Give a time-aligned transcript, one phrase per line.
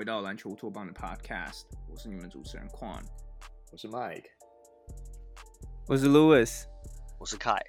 [0.00, 3.02] 回到篮球乌托邦的 Podcast，我是你们主持人 Quan，
[3.70, 4.30] 我是 Mike，
[5.86, 6.64] 我是 Louis，
[7.18, 7.60] 我是 Kai。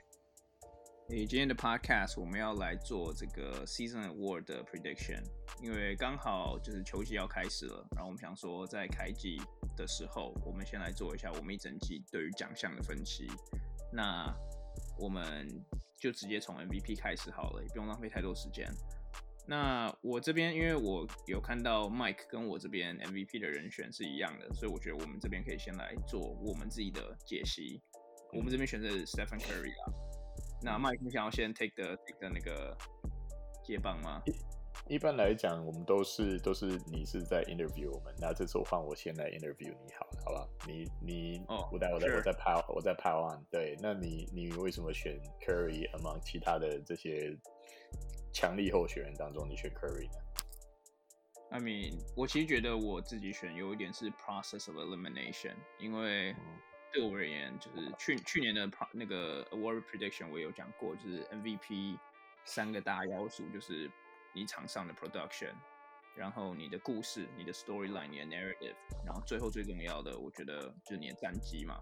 [1.10, 5.22] 诶，今天的 Podcast 我们要来做这个 Season Award 的 Prediction，
[5.62, 9.42] 因为刚好就是球季要开始了，然后我们想说在开季
[9.76, 13.30] 的时候，我们先来做一下我们一整季对于奖项的分析。
[13.92, 14.34] 那
[14.98, 15.50] 我们
[16.00, 18.74] 就直接从 MVP 开始好了，也不用浪费太多时间。
[19.48, 27.82] 那我这边，因为我有看到 Mike 跟我这边 MVP 的人选是一样的，所以我觉得我们这边可以先来做我们自己的解析。
[28.34, 29.94] 我们这边选择是 Stephen Curry 啊。
[30.64, 32.78] 那 Mike，你想要先 take the take the 那个
[33.64, 34.22] 接棒吗？
[34.88, 40.48] 一般来讲，我们都是都是你是在 interview 我们，那这次我换我先来 interview 你好了，好吧？
[40.68, 47.38] 你你哦，我在我在我在 pile 我在 pile on，对，那你你为什么选 Curry among 其他的这些
[48.34, 50.18] 强力候选人当中，你选 Curry 呢
[51.52, 56.36] ？I mean，我其实觉得我自己选有一点是 process of elimination，因为
[56.94, 61.98] 对我而言，就是去去年的那个 award prediction 我有讲过，就是 MVP
[62.46, 63.90] 三个大要素就是。
[64.34, 65.52] 你场上的 production，
[66.16, 68.76] 然后你的故事、你的 storyline、你的 narrative，
[69.06, 71.78] 然后最后最重要的，我觉得就是你的战绩嘛。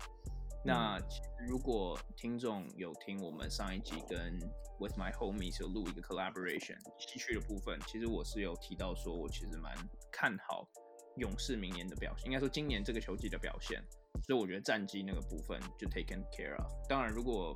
[0.64, 1.00] 那
[1.48, 4.38] 如果听众有听我们上一集跟
[4.80, 9.74] With My Homies 有录一个 collaboration 西区的部分，其实我是有提到说，我其实蛮
[10.12, 10.68] 看好
[11.16, 13.82] 勇士明年的表现，应该说今年这个球季的表现。
[14.22, 16.72] 所以我觉得战绩那个部分就 taken care of。
[16.90, 17.56] 当然，如果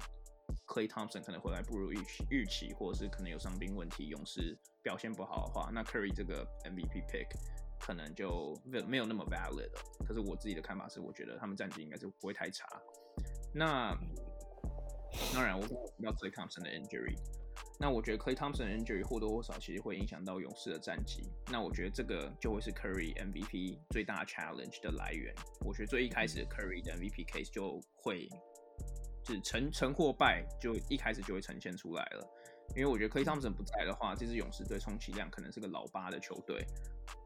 [0.66, 7.28] Klay Thompson 可能回来不如预期预期，或者是可能有伤病问题，勇士表现不好的话，那 Curry 这个 MVP pick
[7.86, 9.82] 可能就没有那么 valid 了。
[10.08, 12.66] 可是我自己的看法是，我觉得他们战绩应该是不会太差。
[13.54, 13.94] 那
[15.34, 17.18] 当然，我刚刚提到 Klay Thompson 的 injury，
[17.78, 21.30] 那我觉得 Clay Thompson 的 injury 或多或少其实会影响到勇士的战绩。
[21.52, 25.36] 那我觉得这个就会是 Curry MVP 最大 challenge 的来源。
[25.66, 28.30] 我觉得最一开始 Curry 的 MVP case 就会。
[29.26, 32.30] 就是成成或败，就一开始就会呈现出来了。
[32.76, 36.66] 因为我觉得 Klay Thompson 不在的话，这支勇士队充其量可能是个老八的球队。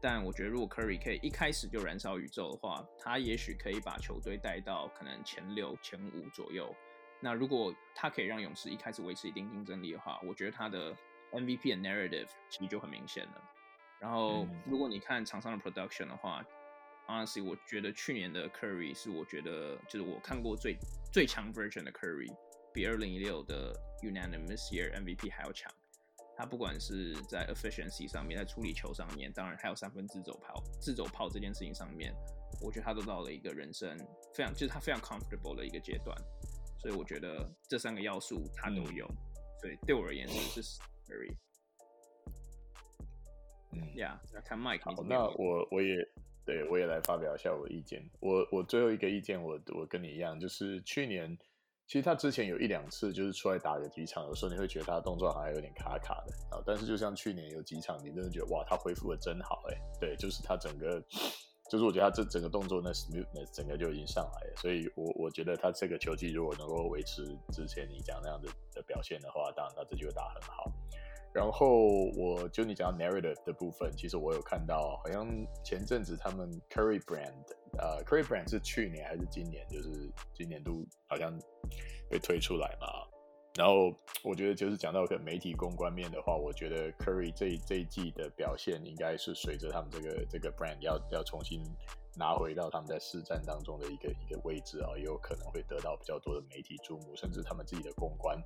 [0.00, 6.74] 但我觉得如果 Curry 可以一开始就燃烧宇宙的话，他也许可以把球队带到可能前六、前五左右。
[7.20, 10.94] 那如果他可以让勇士一开始维持一定竞争力的话，我觉得他的
[11.32, 13.42] MVP 的 narrative 其实就很明显了。
[13.98, 16.44] 然后如果你看场上的 production 的话
[17.08, 20.76] ，Honestly，我觉得去年的 Curry 是我觉得就是我看过最
[21.10, 22.30] 最强 version 的 Curry，
[22.72, 25.72] 比二零一六的 Unanimous Year MVP 还要强。
[26.36, 32.14] 他不管是在 efficiency 上面，在处理球上面，当然还有三分自走炮、自走炮这件事情上面，
[32.60, 33.98] 我觉得他都到了一个人生
[34.34, 36.16] 非常就是他非常 comfortable 的一个阶段。
[36.78, 39.04] 所以我觉得这三个要素他都有。
[39.06, 39.16] 嗯、
[39.60, 41.34] 所以对我而言是 Curry。
[43.72, 44.84] 嗯，Yeah，那看 Mike。
[44.84, 46.08] 好，那我我也。
[46.46, 48.08] 对，我也来发表一下我的意见。
[48.20, 51.36] 我我最后一个意见，我我跟你一样，就是去年
[51.88, 56.62] 其实他之前有一两次就是出来打个几场，有时候你会觉得他的动作好像有点卡卡的啊。
[56.66, 59.80] 但是就像去年有几场，你真的觉得哇，他恢复的真好哎。
[59.98, 61.02] 对，就是他整个，
[61.70, 64.56] 就是我觉得他这整个动作那 smoothness 整个就已经上来了。
[64.58, 70.70] 所以我我觉得他这个球技如果能够维持之前你讲那样子的表现的话，当然他这就会打很好。
[71.38, 75.24] 然后我就你讲到 narrative 的部分，其实我有看到，好像
[75.62, 77.32] 前阵子他们 Curry Brand，
[77.78, 79.64] 呃，Curry Brand 是去年还是今年？
[79.68, 81.32] 就是今年度好像
[82.10, 82.88] 被推出来嘛。
[83.54, 83.94] 然后
[84.24, 91.62] 我觉得就是讲到个媒体公关面的话，我觉得 Curry 这这一季的表现，应该是随着他们这个这个 brand 要要重新。
[92.18, 98.36] 拿回到他们在市战当中的一个一个位置啊，也有可能会得到比较多的媒体注目，甚至他们自己的公关，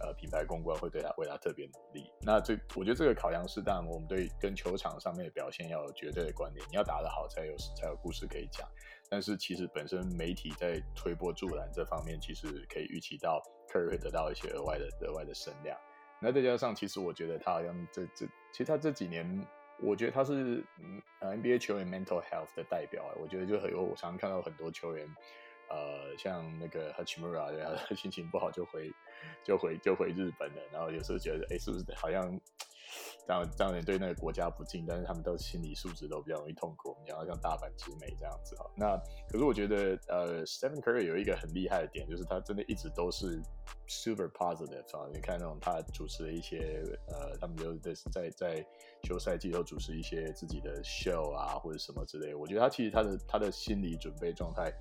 [0.00, 2.12] 呃，品牌公关会对他为他特别努力。
[2.20, 8.68] 那这我觉得这个考量是，当然我们对跟球场上面的表现要有绝对的观点，你要打得好才有才有故事可以讲。
[9.08, 15.78] 但是其实本身媒体在推波助澜这方面，其实可以预期到 Curry 会得到一些额外的额外的声量。
[16.20, 19.46] 那再加上，其实我觉得他好像这这，其实他这几年。
[19.76, 25.06] 我觉得他是嗯 NBA 球员 mental health 的代表，我觉得就很有，我常常看到很多球员，
[25.68, 27.52] 呃，像那个 Hachimura，
[27.86, 28.94] 他， 心情不好就回
[29.42, 32.40] 就回就回日本了，然后有时候觉得，哎，是不是好像？
[33.26, 36.90] 这样这样也对那个国家不敬，但是他们都心理素质都比较容易痛苦。
[36.90, 38.96] 我们讲到像大阪直美这样子哈，那
[39.28, 43.40] 可是我觉得呃，Stephen Curry 有一个很厉害的点，就是他真的一直都是
[43.86, 45.08] super positive 啊。
[45.12, 48.66] 你看那种他主持的一些呃，他们就在在在
[49.02, 52.34] 休赛季都主持一些自己的 show 啊或者什么之类。
[52.34, 54.72] 我觉得他其实他的他的心理准备状态，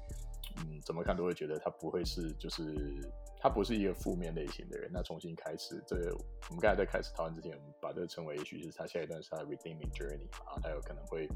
[0.58, 2.74] 嗯，怎么看都会觉得他不会是就是。
[3.44, 4.90] 他不是一个负面类型的人。
[4.90, 5.98] 那重新开始，这
[6.48, 11.28] 我们刚才在开始讨论之前，我们把这个称为也许是他下一段是他的 redeeming journey 啊，他有可能会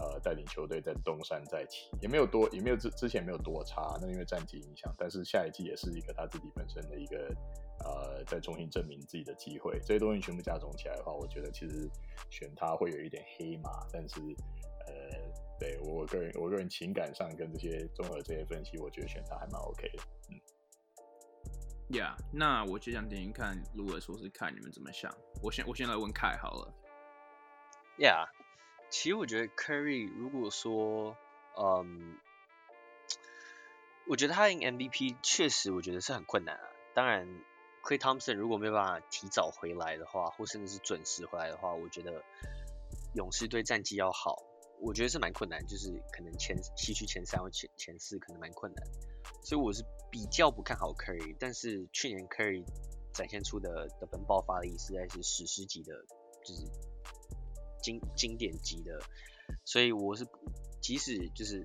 [0.00, 7.32] 呃带领球队在东山再起，也没有多，也没有之之前没有多差，那因为战绩影响，但是下一季也是一个他自己本身的一个
[7.84, 11.88] 呃再重新证明自己的机会，这些东西全部加总起来的话，我觉得其实
[12.28, 14.18] 选他会有一点黑马，但是
[14.88, 15.30] 呃，
[15.62, 20.40] 对我个人我个人情感上跟这些综合这些分析，我觉得选他还蛮 OK 的，嗯。
[21.88, 25.16] Yeah，那我就想听听看，如果说是看你们怎么想。
[25.40, 26.74] 我先我先来问凯好了。
[27.96, 28.26] Yeah，
[28.90, 31.16] 其实我觉得 Curry 如果说，
[31.56, 32.18] 嗯，
[34.08, 36.68] 我觉得他赢 MVP 确实我觉得是很困难啊。
[36.92, 37.28] 当然
[37.84, 42.24] ，Klay Thompson 如果没有办法提早回来的话，或甚至是准时回来的话，我觉得
[43.14, 44.42] 勇士队战绩要好，
[44.84, 48.84] 我觉得是蛮困难，就是可能前西区前三或前前四可能蛮困难。
[49.44, 52.64] 所以我是比较不看好 Curry，但是去年 Curry
[53.12, 55.94] 展现出的得分爆发力实在是史诗级的，
[56.44, 56.66] 就是
[57.80, 59.00] 经经典级的，
[59.64, 60.26] 所以我是
[60.80, 61.64] 即使就是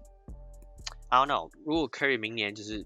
[1.09, 2.85] I don't know，如果 Curry 明年就是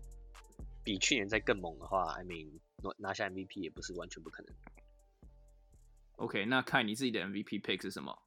[0.83, 2.59] 比去年再更猛的话，I mean
[2.97, 4.55] 拿下 MVP 也不是完全不可能。
[6.15, 8.17] OK，那看你自己的 MVP pick 是什么？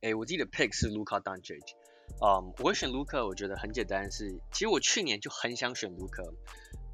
[0.00, 1.74] 哎、我自己的 pick 是 Luka Doncic。
[2.22, 6.22] 嗯我会选卢克，我觉得很简单是，其实我去年就很想选卢克，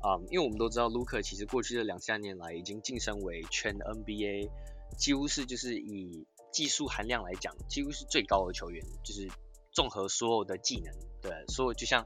[0.02, 4.50] 嗯、um,，因为我们都知道卢克其实过去的两三年来已经晋升为全 NBA
[4.98, 9.28] 几乎是就是以技术含量来讲，几乎是最高的球员，就是
[9.70, 10.92] 综合所有的技能，
[11.22, 12.04] 对，所有就像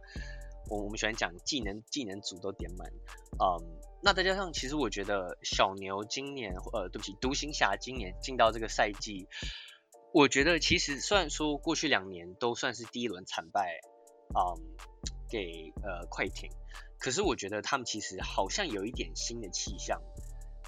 [0.69, 2.93] 我我们喜欢讲技能技能组都点满，
[3.41, 9.27] 嗯、那再加上其实我觉得小牛今年，呃，对不起，独行侠今年进到这个赛季。
[10.13, 13.79] 我觉得其实虽然说过去两年都算是第一轮惨败，
[14.35, 14.57] 嗯，
[15.29, 16.51] 给呃快艇，
[16.99, 20.01] 可是我觉得他们其实好像有一点新的气象，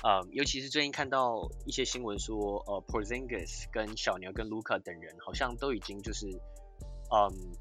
[0.05, 6.27] 嗯，尤其是最近看到一些新闻说，呃，Porzingis 跟小牛跟卢卡等人好像都已经就是，
[7.11, 7.57] 嗯，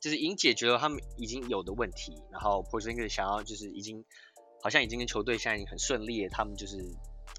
[0.00, 4.04] 就是已经解决了他们已经有的问题，然后 Porzingis 想要就是已经
[4.62, 6.76] 好像已经跟球队现在已经很顺利，他们就是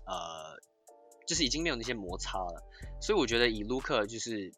[0.06, 0.60] 呃。
[1.26, 2.64] 就是已经没有那些摩擦了，
[3.02, 4.52] 所以我觉得以卢克就是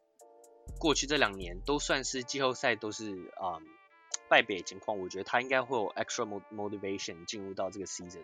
[0.80, 3.60] 过去这两年都算是季后赛都是啊、
[4.30, 8.24] 败北的情况，我觉得他应该会有 extra motivation 进入到这个 season，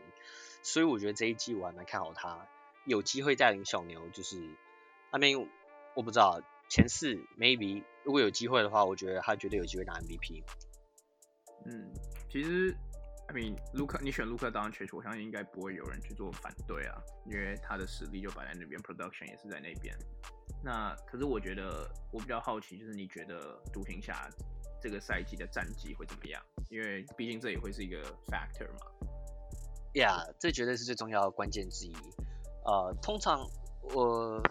[0.64, 2.48] 所以我觉得这一季我还蛮看好他
[2.86, 4.42] 有机会带领小牛，就是
[5.12, 5.48] 那边
[5.96, 10.44] 我不知道前四 maybe 如果有机会的话，我觉得他绝对有机会拿 MVP。
[11.66, 11.92] 嗯，
[12.32, 12.76] 其实。
[13.30, 19.96] I mean，卢克，你选卢克当 Doncic，我相信应该不会有人去做反对啊，因为他的实力就摆在那边，production 也是在那边。
[20.64, 24.28] 那可是我觉得我比较好奇，就是你觉得独行侠
[24.82, 26.44] 这个赛季的战绩会怎么样？
[26.70, 28.92] 因为毕竟这也会是一个 factor 嘛。
[29.94, 31.94] Yeah，这绝对是最重要的关键之一。
[32.66, 33.48] 呃，通常
[33.94, 34.42] 我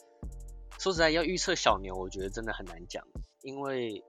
[0.80, 3.06] 说实在要预测小牛，我觉得真的很难讲，
[3.42, 4.02] 因为。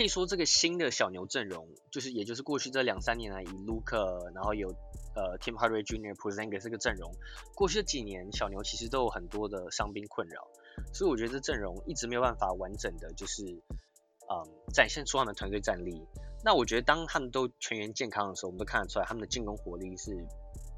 [0.00, 4.70] 可以说这个新的小牛阵容，就是也就是过去这两三年来以卢克，然后有
[5.14, 6.14] 呃 Tim Hardaway Jr.
[6.14, 7.12] Porzingis 这个阵容，
[7.54, 10.48] 过去的几年小牛其实都有很多的伤兵困扰，
[10.94, 16.02] 所以我觉得这阵容一直没有办法完整的就是嗯展现出他们的团队战力。
[16.42, 20.16] 那我觉得当他们都全员健康的时候，我们都看得出来他们的进攻火力是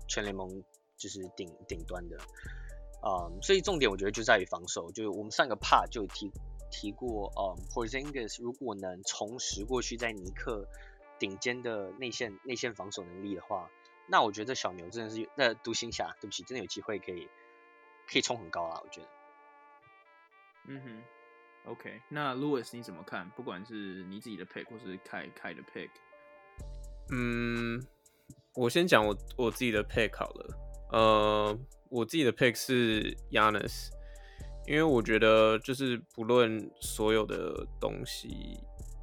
[0.08, 0.64] 全联盟
[0.96, 2.18] 就是顶顶端的。
[3.06, 6.32] 嗯，所以重点我觉得就在于防守，就我们上个 part 就提。
[6.72, 10.66] 提过，嗯，Porzingis 如果能重拾过去在尼克
[11.18, 13.70] 顶尖的内线内线防守能力的话，
[14.08, 17.28] 那我觉得小牛真的是那独行侠，对不起，真的有机会可以
[18.08, 18.80] 可以冲很高啊！
[18.82, 19.08] 我觉得。
[20.66, 23.28] 嗯哼，OK，那 Louis 你怎么看？
[23.30, 25.90] 不管是你自己的 pick 或是凯凯的 pick，
[27.10, 27.80] 嗯，
[28.54, 30.58] 我先讲我我自己的 pick 好了。
[30.90, 33.90] 呃，我自己的 pick 是 Giannis。
[34.66, 38.58] 因为我觉得，就是不论所有的东西，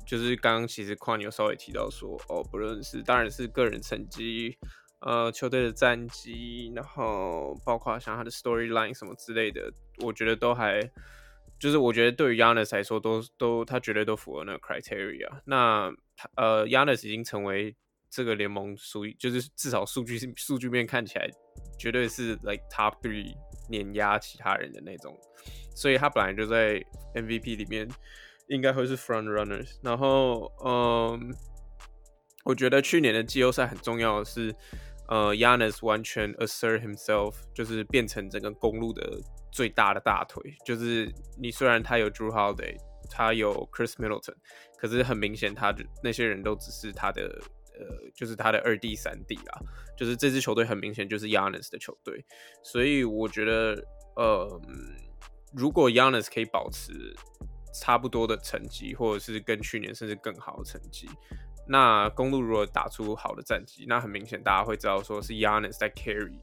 [0.08, 4.58] 就是刚刚其实矿牛稍微提到说，哦，不论是当然是个人成绩，
[5.02, 10.82] 呃，球队的战绩，然后包括像他的 storyline 什么之类的，我觉得都还，
[11.60, 15.30] 就是我觉得对于 Yanis 来说都，都他绝对都符合那个 criteria。
[15.46, 17.76] 那他呃，Yanis 已经成为
[18.10, 21.30] 这个联盟属于，就是至少数据数据面看起来，
[21.78, 23.36] 绝对是 like top three。
[23.70, 25.18] 碾压其他人的那种，
[25.76, 26.84] 所以他本来就在
[27.14, 27.88] MVP 里面
[28.48, 29.78] 应该会是 front runners。
[29.82, 31.34] 然后，嗯，
[32.44, 34.54] 我觉得去年的季后赛很重要的是，
[35.08, 39.20] 呃，Yanis 完全 assert himself，就是变成整个公路的
[39.52, 40.42] 最大的大腿。
[40.66, 42.76] 就是你虽然他有 Drew Holiday，
[43.10, 44.36] 他有 Chris Middleton，
[44.78, 47.40] 可是很明显，他的那些人都只是他的
[47.80, 49.60] 呃，就是他的二 D 三 D 啦，
[49.98, 52.26] 就是这支球队很明显就是 Yanis 的球队，
[52.62, 53.84] 所以我觉得
[54.16, 54.62] 呃，
[55.54, 57.16] 如果 Yanis 可以保持
[57.74, 61.10] 差不多的成绩，或者是跟去年甚至更好的成绩，
[61.68, 66.40] 那公路如果打出好的战绩，那很明显大家会知道说是 Yanis 在 carry。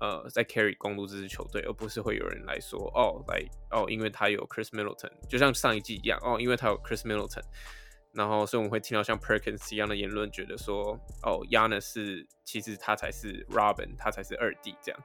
[0.00, 7.44] 呃，在 carry 公路这支球队，而不是会有人来说哦，来哦，因为他有 Chris Middleton，就像上一季一样哦，因为他有 Chris Middleton，
[8.12, 15.00] 然后所以我们会听到像 Perkins 一样的言论，觉得说哦，Yana 是其实他才是 Robin，他才是二弟这样，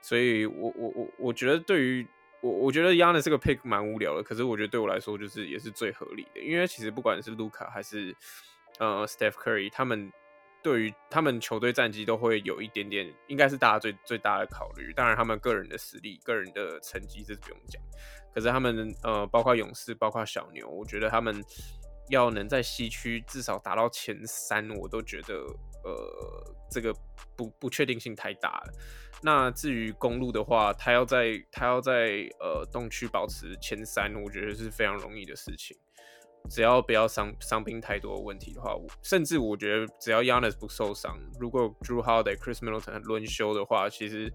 [0.00, 2.06] 所以我我我我觉得对于
[2.40, 8.14] 我我觉得 Yana 这个 pick 蛮无聊的，可是我觉得对我来说就是也是最合理的，因为其实不管是 Luka 还是
[8.78, 10.12] 呃 Steph Curry 他们。
[10.64, 14.92] 对于他们球队战绩都会有一点点，应该是大家最最大的考虑。
[14.92, 17.82] 当然，他们个人的实力、个人的成绩这是不用讲。
[18.32, 21.34] 可是他们呃，包括勇士、包括小牛，我觉得他们
[22.12, 25.34] 要能在西区至少达到前三，我都觉得
[25.82, 26.94] 呃，这个
[27.34, 28.72] 不不确定性太大了。
[29.22, 35.74] 那至于公路的话，他要在他要在呃东区保持前三，我觉得是非常容易的事情。
[36.50, 44.30] 只要不要伤伤兵太多的问题的话，甚至我觉得只要 Yanns 不受伤，如果 Drew Holiday、Chris Middleton 轮休的话，其实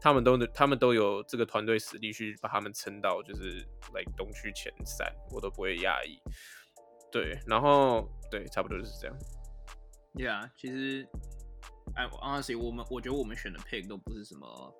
[0.00, 3.58] 他们都他们都有这个团队实力去把他们撑到就是
[3.92, 6.18] 来、like、东区前三，我都不会讶异。
[7.10, 9.16] 对，然后对，差不多就是这样。
[10.14, 11.08] Yeah，其实
[11.94, 14.74] 哎，honestly，我们我觉得我们选的 pick 都不是什么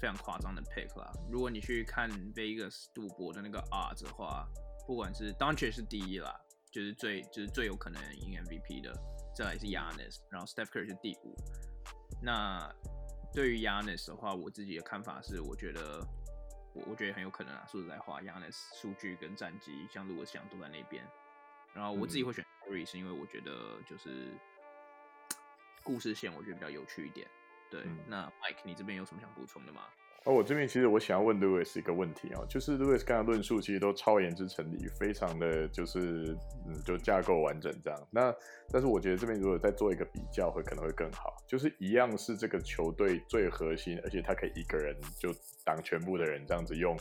[0.00, 1.12] 非常夸张的 pick 啦。
[1.30, 4.48] 如果你去看 Vegas 赌博的那个 odds 的话。
[4.84, 6.34] 不管是 Doncic 是第一啦，
[6.72, 8.92] 就是最就是最有可能赢 MVP 的，
[9.32, 11.36] 再来是 Yanis，然后 Steph Curry 是第五。
[12.20, 12.68] 那
[13.32, 16.04] 对于 Yanis 的话，我自己的看法是，我觉得
[16.74, 17.64] 我我觉得很有可能啊。
[17.70, 21.06] 说实在话，Yanis 数据跟战绩像如果想都在那边。
[21.74, 24.28] 然后我自己会选 Curry，是因为我觉得就是
[25.82, 27.26] 故事线我觉得比较有趣一点。
[27.70, 29.82] 对，嗯、那 Mike 你这边有什么想补充的吗？
[30.24, 38.08] 哦，我这边其实我想要问 Louis 一个问题哦，就是 Louis 刚才论述其实都超言之成理，非常的就是嗯，就架构完整这样。
[38.08, 38.32] 那
[38.70, 41.34] 但是我觉得这边如果再做一个比较，会可能会更好。
[41.44, 46.96] 就是一样是这个球队最核心，而且他可以一个人就挡全部的人这样子用。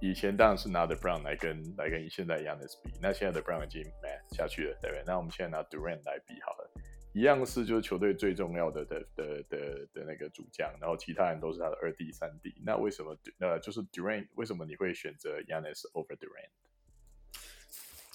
[0.00, 5.02] 以前当然是拿 The Brown 来跟来跟现在 Yanis 比，那现在 LeBron 已经 man 下去了，对不对？
[5.06, 6.70] 那我们现在拿 Durant 来比好了。
[7.14, 12.54] 一样是就是球队最重要的的的的的那个主将，然后其他人都是他的二 D 三 D。
[12.64, 16.50] 那为什么呃就是 Durant 为什么你会选择 Yanis over Durant？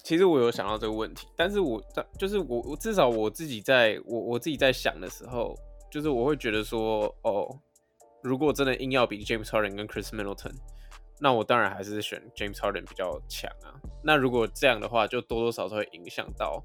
[0.02, 5.54] 其实我有想到这个问题，但是我但就是我我至少我自己在我我自己在想的时候，
[5.90, 7.60] 就是我会觉得说哦，
[8.22, 10.54] 如果真的硬要比 James Harden 跟 Chris Middleton，
[11.20, 13.74] 那我当然还是选 James Harden 比较强啊。
[14.02, 16.64] 那如果这样的话，就多多少少会影响到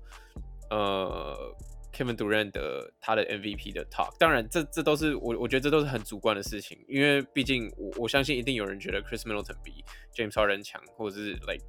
[0.70, 1.56] 呃。
[1.92, 9.84] Kevin Durant 的他的 MVP 的 talk，当然这这都是我我觉得这都是很主观的事情，因为毕竟我我相信一定有人觉得 Chris Middleton 比
[10.16, 11.66] James Harden 强，或者是 like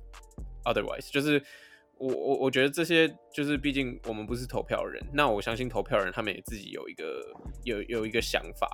[0.64, 1.42] otherwise，就是
[1.96, 7.34] 我我我觉得这些就是毕竟我们不是投票人，那我相信投票人他们也自己有一个
[7.64, 8.68] 有有一个想法，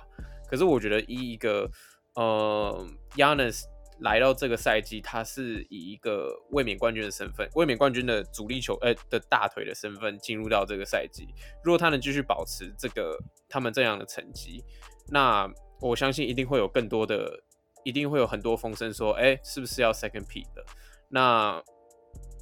[0.49, 1.67] 可是我觉得以一个
[2.15, 2.85] 呃
[3.15, 3.63] Yanis
[4.01, 11.27] 来到这个赛季，他是以一个卫冕冠军的身份，卫冕冠军的主力球呃的大腿的身份进入到这个赛季。
[11.63, 13.17] 如果他能继续保持这个
[13.49, 14.63] 他们这样的成绩，
[15.09, 15.51] 那
[15.81, 17.43] 我相信一定会有更多的，
[17.83, 20.63] 一定会有很多风声说，哎、是不是要 second pick 的？
[21.09, 21.59] 那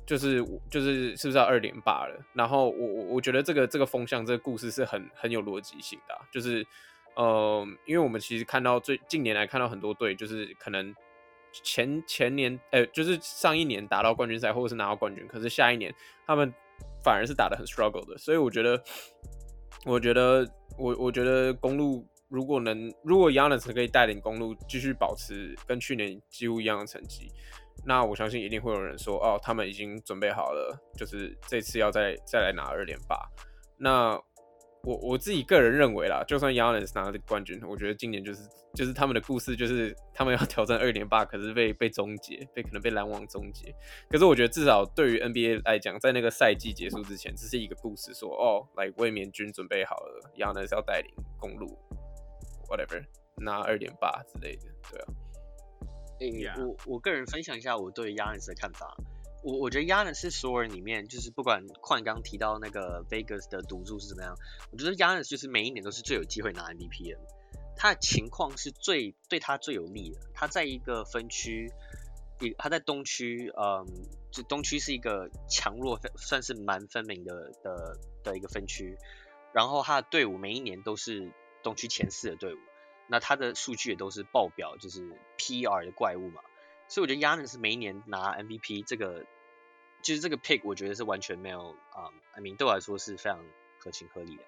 [0.05, 2.19] 就是就是是不是要二连霸了？
[2.33, 6.67] 然后我我我觉得这个这个风向这个故事是很很有逻辑性的、就是
[7.15, 10.93] 呃，因为我们其实看到最近年来看到很多队，就是可能。
[11.63, 15.93] 前前年，呃、就是上一年打到冠军赛，或者是拿到冠军，可是下一年
[16.25, 16.53] 他们
[17.03, 18.83] 反而是打得很 struggle 的，所以我觉得，
[19.85, 20.47] 我觉得，
[20.77, 27.31] 我我觉得公路如果能，如果 Giannis 可以带领公路继续保持跟去年几乎一样的成绩，
[27.85, 33.17] 那我相信一定会有人说，哦，他们已经准备好了，就是这次要再再来拿二连霸。
[33.77, 34.19] 那
[34.85, 38.41] 我我自己个人认为啦，就算 Giannis 拿了冠军，我觉得今年就是。
[38.75, 43.73] 就是他们的故事，就是他们要挑战二连霸，可是被被终结，被可能被篮网终结。
[44.09, 51.79] 可是我觉得至少对于 NBA 来讲，在那个赛季结束之前，这是一个故事说，说哦，来卫冕军准备好了，Giannis 要带领公路
[52.67, 53.01] ，whatever
[53.37, 55.07] 拿二连霸之类的，对啊。
[56.19, 56.67] 欸 yeah.
[56.67, 58.93] 我我个人分享一下我对 Giannis 的看法。
[59.45, 64.35] 我我觉得亚特是所有人里面，就是不管矿刚提到那个 Vegas 的赌注是怎么样，
[64.71, 67.19] 我觉得亚特就是每一年都是最有机会拿 MVP 的。
[67.77, 70.19] 他的情况是最对他最有利的。
[70.33, 71.71] 他在一个分区，
[72.39, 73.85] 一他在东区，嗯，
[74.31, 78.97] 就东区是一个强弱算是蛮分明的的的一个分区，
[79.53, 82.57] 然后他的队伍每一年都是东区前四的队伍，
[83.09, 86.41] 那他的数据也都是爆表，就是 PR 的怪物嘛，
[86.87, 89.25] 所以我觉得亚特是每一年拿 MVP 这个，
[90.05, 93.43] 就是这个 pick 我觉得是完全没有啊、um,，I mean 对我来说是非常
[93.79, 94.43] 合情合理的。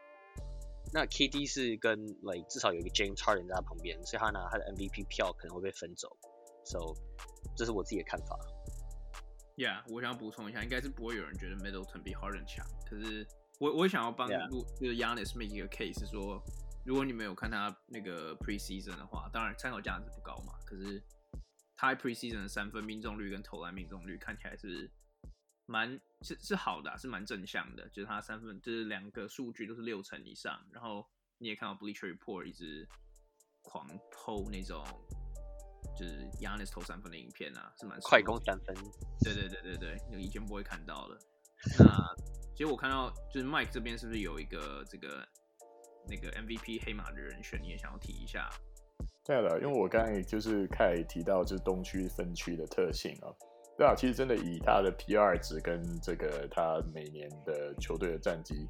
[0.93, 6.15] 那 KD 是跟 like 至少有一个 James Harden 在他旁边，所以他拿他的 MVP 票可能会被分走
[6.63, 6.93] ，so
[7.55, 8.37] 这是我自己的看法。
[9.55, 13.25] Yeah，我想要补充一下，应该是不会有人觉得 Middleton 比 Harden 强，可是
[13.59, 16.39] 我我也想要帮路就是 Giannis make 一个 case 说，
[16.85, 21.01] 如果你没有看他那个 preseason 的话，当然参考价值不高嘛，可是
[21.75, 24.87] 他 preseason 的三分命中率跟投篮命中率看起来是。
[25.67, 30.59] 蛮是是好的、啊，是蛮正向的，就是他三分，就是两个数据都是六成以上。
[30.71, 31.05] 然后
[31.38, 32.88] 你也看到 Bleacher Report 一直
[33.62, 34.83] 狂 po 那种，
[35.95, 38.75] 就是 Giannis 投三分的影片啊，是蛮快攻三分。
[39.24, 41.19] 对对对对对，那以前不会看到的。
[41.77, 41.86] 那
[42.55, 45.27] 其实我看到就是 Mike 这边是不是有一个这个
[46.07, 48.50] 那个 MVP 黑马的人选，你也想要提一下？
[49.25, 53.27] 对了，因为我刚才就是开始提到就是东区分区的特性啊。
[53.77, 58.67] 对啊，其实真的以他的 PR 值跟这个他每年的球队的战绩。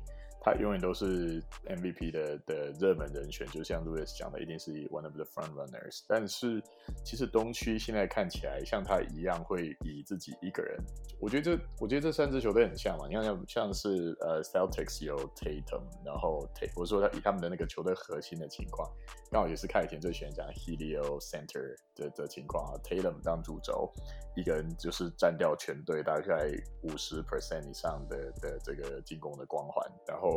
[0.47, 6.05] 他永远都是 MVP 的的热门人选，就像 Louis 讲的，一定是 one of the front runners。
[6.07, 6.63] 但是
[7.03, 10.81] 其实东区现在看起来像他一样，会以自己一个人。
[11.19, 13.07] 我觉得这，我觉得这三支球队很像嘛。
[13.09, 18.89] 你看像像是呃 Celtics 有 Tatum，然后 T 我说他以他们的那个球队核心的情况，
[19.29, 22.79] 刚好也是看以前最喜欢讲 Helio Center 的的情况啊。
[22.85, 23.91] Tatum 当主轴，
[24.37, 26.49] 一个人就是占掉全队大概
[26.83, 30.36] 五十 percent 以上的的这个进攻的光环，然后。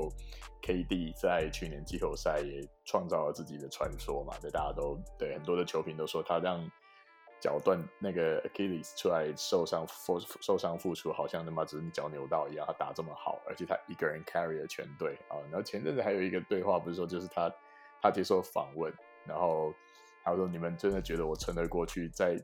[0.63, 6.65] KD 在去年季后赛也创造了自己的传说嘛，对，大家都对很多的球评都说他让
[7.41, 15.41] 脚断那个 Achilles 出来受伤受受伤复出，好像他妈只是脚扭到一样，他打这么好，而且他一个人 carry 了全队啊。
[15.51, 17.51] 然后前阵子还有一个对话，不是说就是他
[18.03, 18.93] 他接受访问，
[19.27, 19.73] 然后
[20.23, 22.11] 他说：“你们真的觉得我撑得过去？
[22.11, 22.37] 再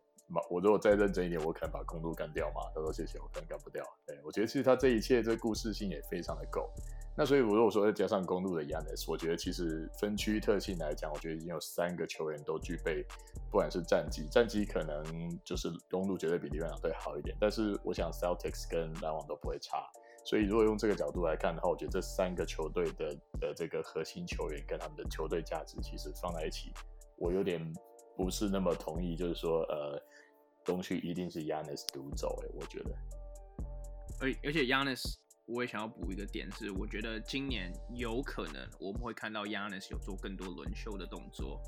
[0.49, 6.71] 我如果再认真一点，我可能把公鹿干掉吗？”他说：“谢谢，我可能干不掉。”对，我觉得其实他这一切这故事性也非常的够。
[7.19, 13.03] 那所以，如果说再加上公路的 Yanis，我觉得其实分区特性来讲，我觉得已经有三个球员都具备，
[13.51, 15.03] 不管是战绩，战绩可能
[15.43, 19.91] 就是公路绝对比另外两队好一点，但是我想 Celtics 跟篮网都不会差。
[20.27, 26.71] 所以如果用这个角度来看的话，我觉得这三个球队的的这个核心球员跟他们的球队价值其实放在一起，
[27.17, 27.73] 我有点
[28.15, 29.99] 不是那么同意，就是说呃，
[30.65, 32.91] 东区一定是 Yanis 独走，哎，我觉得。
[34.21, 35.17] 而而且 y a n n i s。
[35.47, 41.61] 我也想要补一个点是，我觉得今年有可能我们会看到 Yanis 有做更多轮休的动作，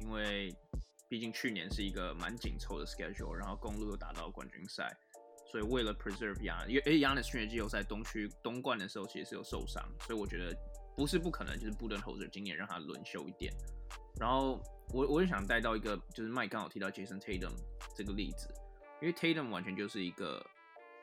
[0.00, 0.54] 因为
[1.08, 4.96] 毕竟去年是一个蛮紧凑的 schedule，然后公路又打到冠军赛，
[5.50, 10.56] 所以为了 preserve Yanis，因为 Giannis 去年季后赛东区东冠的时候其实是有受伤，所以我觉得
[10.96, 13.52] 不是不可能，就是布伦投手今年让他轮休一点。
[14.20, 17.50] 然后我我也想带到一个，就是 Mike 刚好提到 Jason Tatum
[17.96, 18.48] 这个例子，
[19.02, 20.40] 因为 Tatum 完全就是一个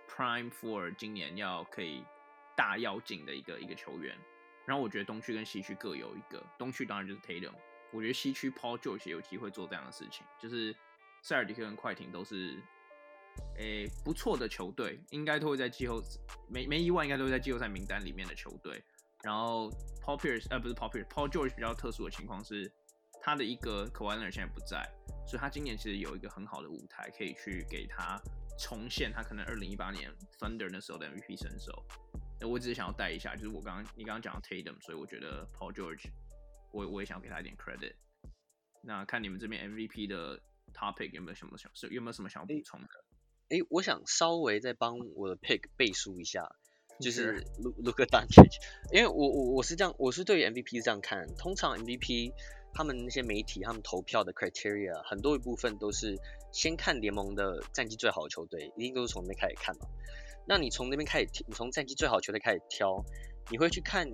[0.08, 2.06] prime for 今年要可以。
[2.62, 4.16] 大要紧的一个一个球员，
[4.68, 7.54] 然后我觉得东区跟西区各有一个，东区当然就是 Tatum，
[7.92, 10.76] 我觉得西区 Paul George 有机会做这样的事情，就是
[11.24, 12.62] 塞尔迪克跟快艇都是，
[13.58, 16.04] 诶不错的球队，应该都会在季后
[16.48, 18.80] 没没意外，应该都会在季后赛名单里面的球队。
[19.24, 19.68] 然后
[20.06, 22.72] Paul Pierce 呃不是 Paul Pierce，Paul George 比较特殊的情况是，
[23.24, 24.88] 他的一个 k a w a i l e r 现在不在，
[25.26, 28.22] 所以他今年其实有一个很好的舞台可以去给他
[28.60, 31.84] 重现他可能二零一八年 Thunder 那时候的 MVP 身手。
[32.48, 36.10] 我只是想要带一下，就是我刚刚你刚刚讲到 Tatum，所以我觉得 Paul George，
[36.72, 37.94] 我我也想给他一点 credit。
[38.84, 40.42] 那看你们这边 MVP 的
[40.74, 42.88] topic 有没有什么想是有没有什么想要补充的？
[43.50, 46.56] 哎、欸，我想稍微再帮我的 pick 背书一下，
[47.00, 48.56] 就是 Luka Doncic，
[48.92, 52.32] 因为我我我是这样，我是对于 MVP 是这样看，通常 MVP
[52.74, 56.18] 他们那些媒体他们投票的 criteria 很多一部分都是
[56.54, 59.86] 先看联盟的战绩最好的球队，一定都是从那边开始看嘛。
[60.52, 63.06] 那你从那边开始，你从战绩最好球队开始挑，
[63.50, 64.06] 你会去看，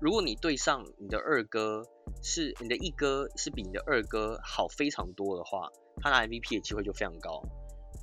[0.00, 1.84] 如果你对上你的二哥
[2.24, 5.70] 是你的一哥是比你的二哥好非常多的话，
[6.02, 7.44] 他拿 MVP 的机会就非常高。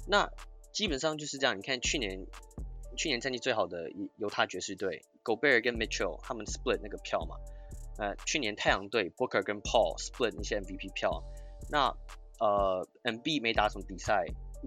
[0.08, 0.30] 那
[0.72, 2.26] 基本上就是这样，你看去年
[2.96, 7.36] 去年战绩最好的犹他爵士队，Gobert 跟 Mitchell 他们 split 那个票嘛，
[7.98, 11.22] 呃，去年太阳队 Booker 跟 Paul split 那些 MVP 票，
[11.70, 11.94] 那
[12.40, 14.26] 呃 MB 没打什么比赛。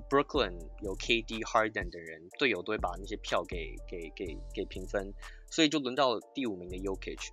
[0.08, 5.12] Brooklyn 有 KD Harden 的人，队友都会把那些票给给给给平分，
[5.50, 7.30] 所以就轮到第五名的 Yokich。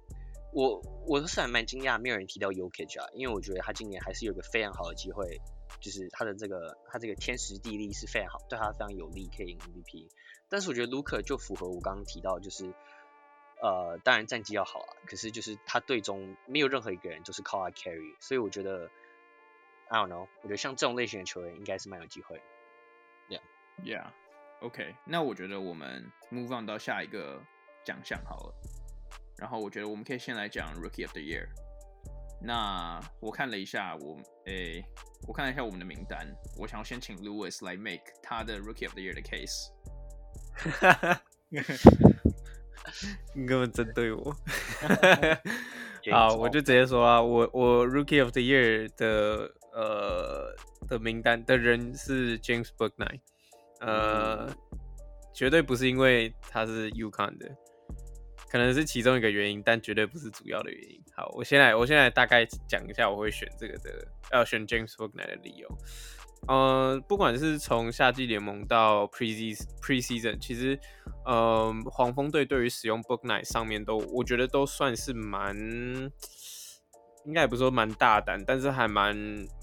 [0.54, 5.40] 我我是还蛮惊讶，没有人提到 Yokich 啊，因为我觉得他今年还是有一个非常好的机会，
[5.80, 10.08] 就是他的这个他这个天时地利是非常好，对他非常有利，可以赢 MVP。
[10.50, 12.74] 但是我觉得 Luka 就符合我刚刚提到，就是
[13.62, 18.90] 呃，当然战绩要好啊，可是就是他队中没有任何一个人就是靠他 carry，所以我觉得
[19.90, 22.42] I don't know，我觉得像这种类型的球员应该是蛮有机会。
[23.30, 27.42] Yeah，Yeah，OK，那我觉得我们 move on 到下一个
[27.86, 28.54] 奖项好了。
[29.38, 31.48] 然后我觉得我们可以先来讲 Rookie of the Year。
[32.42, 34.84] 那我看了一下我，我诶，
[35.28, 39.72] 我看了一下我们的名单，我想要先请 Lewis 来 make 他的 Rookie of the Year 的 case。
[43.34, 44.36] 你根本针对我。
[46.12, 50.56] 好，我就直接说啊，我我 Rookie of the Year 的呃
[50.88, 53.20] 的名单的人是 James Booknight，
[53.82, 54.50] 呃，
[55.34, 57.50] 绝对不是因为他是 UConn 的。
[58.50, 60.98] 可能是其中一个原因，但绝对不是主要的原因。
[61.14, 65.68] 好，我先来，我先来大概讲一下我会选这个的，要选 James Booknight 的理由。
[66.48, 70.80] 呃，不管是从夏季联盟到 Preseason Preseason，其实，
[71.26, 75.56] 呃，黄蜂队对于使用 Book Night 上面都，我觉得都算是蛮，
[77.26, 79.16] 应该也不说蛮大胆，但是还蛮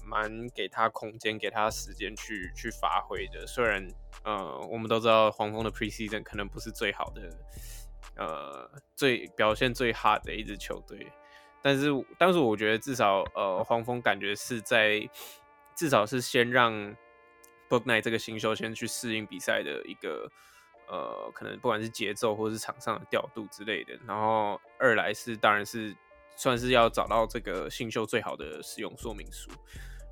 [0.05, 3.47] 蛮给他空间，给他时间去去发挥的。
[3.47, 3.87] 虽然，
[4.23, 7.21] 呃，我们都知道黄蜂的 Preseason 可能不是最好的。
[8.17, 11.11] 呃，最表现最 hard 的一支球队，
[11.61, 15.01] 但是但是我觉得至少呃黄蜂感觉是在
[15.75, 16.73] 至少是先让
[17.69, 20.31] Book Night 这个新秀先去适应比赛的一个
[20.87, 25.95] 呃可能不管是节奏或是场上的调度之类的，然后二来是当然是
[26.35, 29.51] 算是要找到这个新秀最好的使用说明书。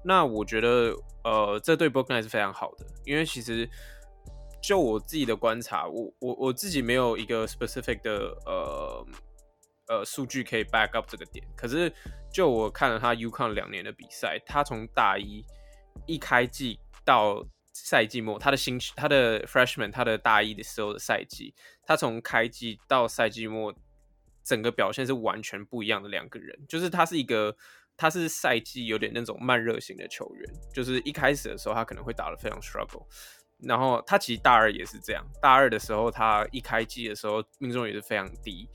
[0.03, 3.69] 那我觉得呃这对 Book Night 是非常好的，因为其实。
[4.65, 9.05] 就我自己的观察，我我我自己没有一个 specific 的呃
[9.87, 11.45] 呃数据可以 back up 这个点。
[11.55, 11.91] 可是
[12.31, 15.45] 就我看了他 UConn 两年的比赛，他从大一
[16.05, 21.53] 一开季到赛季末，他的新他的 freshman 他的大一的时候的赛季，
[21.85, 23.73] 他从开季到赛季末，
[24.43, 26.57] 整个表现是完全不一样的两个人。
[26.67, 27.55] 就是他是一个
[27.97, 33.05] 他是赛季有点那种慢热型的球员，就是一开始的时候他可能会打得非常 struggle。
[33.59, 38.67] 然后他其实大二也是这样，大二的时候他一开季的时候命中率也是非常低。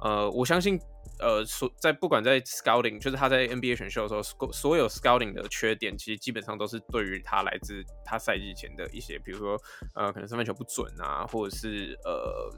[0.00, 0.78] 呃，我相信，
[1.18, 9.56] 呃，所在不管在 scouting，就是他在 NBA 选秀的时候，所所有 scouting 的缺点，其实基本上都是对于他来自他赛季前的一些，比如说，
[9.94, 12.50] 呃，可能三分球不准啊，或者是呃，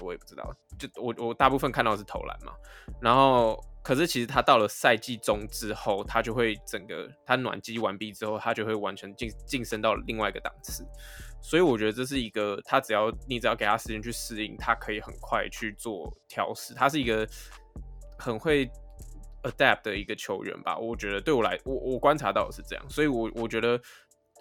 [0.00, 2.52] 我也不知道，就我我大部分看到的是投篮嘛，
[3.00, 3.62] 然后。
[3.80, 10.84] 可是其实他到了赛季中之后，他就会整个他暖机完毕之后，他就会完全晋晋升到另外一个档次。
[11.40, 16.74] 所以我觉得这是一个他只要你只要给他时间去适应，他可以很快去做调试。
[16.74, 17.28] 他是一个
[18.18, 18.70] 很会
[19.42, 20.76] adapt 的一个球员吧？
[20.78, 22.84] 我觉得对我来，我我观察到是这样。
[22.90, 23.80] 所以我我觉得，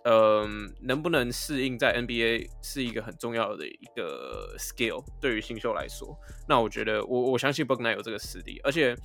[0.04, 6.18] 嗯，能不能适应在 NBA 是一个很重要的一个 skill，对于新秀来说。
[6.48, 8.96] 那我觉得我我相信 Book Night 有这个实力，而且。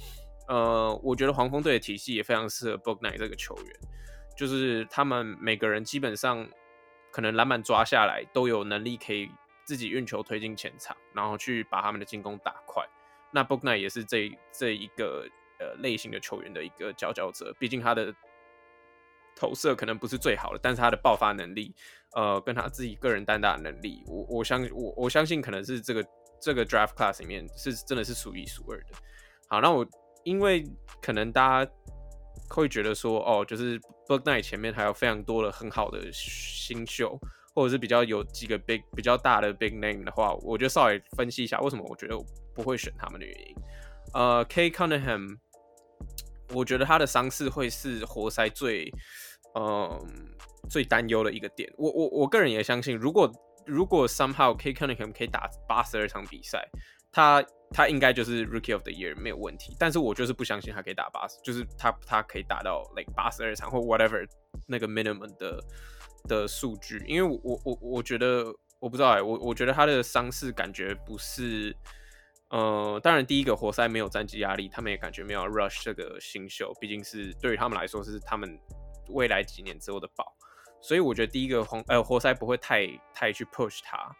[0.48, 3.66] 呃，我觉得黄蜂队的体系也非常适合 Book Night 这个球员，
[4.36, 6.46] 就是他们每个人基本上
[7.12, 9.30] 可能篮板抓下来都有能力可以
[9.64, 12.84] 自己运球推进前场，然后去把他们的进攻打快。
[13.30, 15.28] 那 Bouknight 也是这这一个
[15.60, 18.12] 呃类型的球员的一个佼佼者，毕竟他的
[19.36, 21.72] 投射可能不是最好的，但是他的爆发能力，
[22.16, 26.04] 呃，跟他自己个人单打能力，我我相我我相信可能是这个
[26.40, 28.94] 这个 Draft Class 里面是真的是数一数二的。
[29.48, 29.86] 好，那我。
[30.24, 30.64] 因为
[31.00, 31.72] 可能大家
[32.48, 33.76] 会觉得说，哦，就是
[34.18, 37.18] Bouknight 前面还有非常多的很好的新秀，
[37.54, 43.56] 或者是比较有几个 big 比较大的 big name 的话，我就稍微分析一下为什么我觉得我不会选他们的原因。
[44.12, 45.38] 呃，K Cunningham，
[46.52, 48.92] 我觉得他的伤势会是活塞最，
[49.54, 49.98] 嗯、
[50.68, 51.72] 最担忧的一个点。
[51.78, 53.30] 我我我个人也相信，如果
[53.64, 56.68] 如果 somehow K Cunningham 可以打八十二场比赛，
[57.12, 57.44] 他。
[57.74, 64.28] 他应该就是 Rookie of the Year 没有问题，但是我就是不相信他可以打八十，就是他他可以打到 like 八十二场或 whatever
[64.68, 65.58] 那个 minimum 的
[66.28, 71.74] 的数据，因为我我我觉得我不知道哎、我我觉得他的伤势感觉不是，
[72.50, 78.60] 呃，当然第一个活塞没有战绩压力，他们也感觉没有 rush 这个新秀，毕竟是对于他们来说是他们
[79.08, 80.30] 未来几年之后的宝，
[80.82, 84.14] 所以我觉得第一个红呃活塞不会太太去 push 他，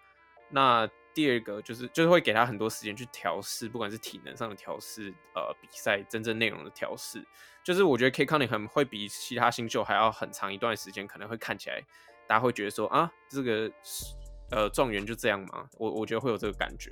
[0.48, 0.88] 那。
[1.14, 7.24] 第二个就是就是会给他很多时间去调试，不管是体能上的调试，呃，比赛真正内容的调试。
[7.62, 11.80] 就是我觉得 K Conning 很会比其他新秀还要很长一段时间，可能会看起来
[12.26, 13.70] 大家会觉得说啊，这个
[14.50, 15.68] 呃状元就这样嘛。
[15.78, 16.90] 我我觉得会有这个感觉。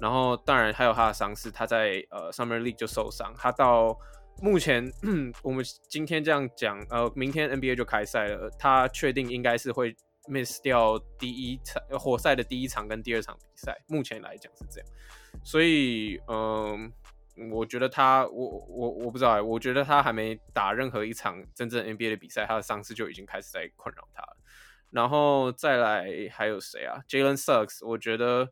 [0.00, 3.96] 然后当然还有他的伤势，他在呃 Summer League 就受伤，他到
[4.42, 4.92] 目前
[5.42, 9.94] 我们今天这样讲，呃，明天 NBA 就开赛了，他确定应该是会
[10.28, 13.76] miss 掉第一场活塞的第一场跟第二场比赛。
[13.86, 14.88] 目前来讲是这样，
[15.42, 16.92] 所以嗯、
[17.50, 24.36] 我觉得他，我我我不知道，我觉得他还没打任何一场真正 NBA 的比赛，他的伤势就已经开始在困扰他了。
[24.90, 28.50] 然后再来还有谁啊？Jalen Suggs，我觉得，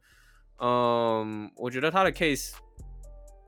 [0.59, 2.55] 嗯，我觉得他的 case。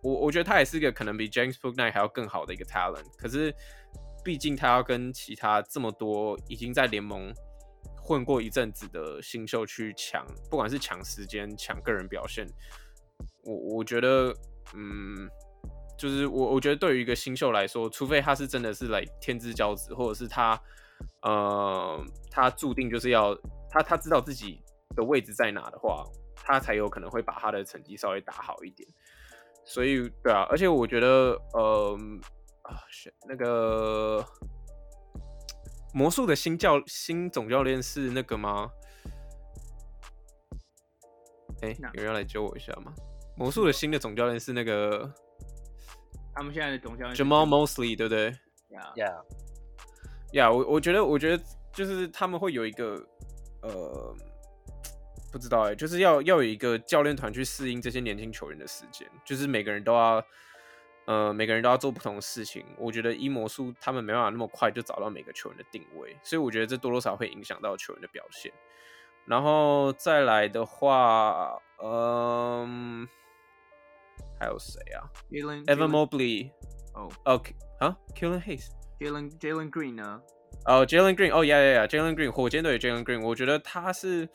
[0.01, 3.53] 我我觉得他也是一个可能比 James Bouknight 还要更好的一个 talent，可是
[4.25, 7.35] 毕竟他要跟其他这么多已经在联盟
[8.09, 12.49] 混过一阵子的新秀去抢，不管是抢时间、抢个人表现，
[13.45, 14.35] 我我觉得，
[14.75, 15.29] 嗯，
[15.99, 20.59] 就是我我觉得对于一个新秀来说，除非他是真的是来天之骄子，或者是他，
[21.21, 23.35] 呃，他注定就是要
[23.71, 24.63] 他他知道自己
[24.97, 26.03] 的位置在哪的话，
[26.35, 28.89] 他才有可能会把他的成绩稍微打好一点。
[29.67, 31.95] 所以，对啊，而且我觉得，呃，
[32.63, 34.25] 啊，是那个
[35.93, 38.71] 魔术的新教新总教练是那个吗？
[41.63, 42.93] 哎、欸，有人要来救我一下吗？
[43.37, 45.13] 魔术的新的总教练是那个，
[46.35, 48.31] 他们现在的总教练 Jamal Mosley，对不对
[48.71, 49.25] ？Yeah，yeah，、
[50.33, 53.07] yeah, 我我觉得，我觉得就是他们会有一个，
[53.63, 54.17] 呃。
[55.31, 60.25] 不知道哎、欸，就是要要有一个教练团去适应这些年轻球员的时间，就是每个人都要，
[61.09, 62.63] 呃，每个人都要做不同的事情。
[62.77, 68.53] 我觉得一魔术他们没办法那么快就找到每个球员的定位，所以我觉得这多多少少会影响到球员的表现。
[69.25, 73.09] 然后再来的话，嗯，
[74.39, 76.51] 还有谁啊？Evan Mobley，
[76.93, 80.21] 哦，OK，啊，Killian Hayes，Jalen Jalen Green 呢？
[80.67, 84.29] 哦，Jalen Green，哦，Yeah，Yeah，Yeah，Jalen Green，火箭队的 Jalen Green，我觉得他是。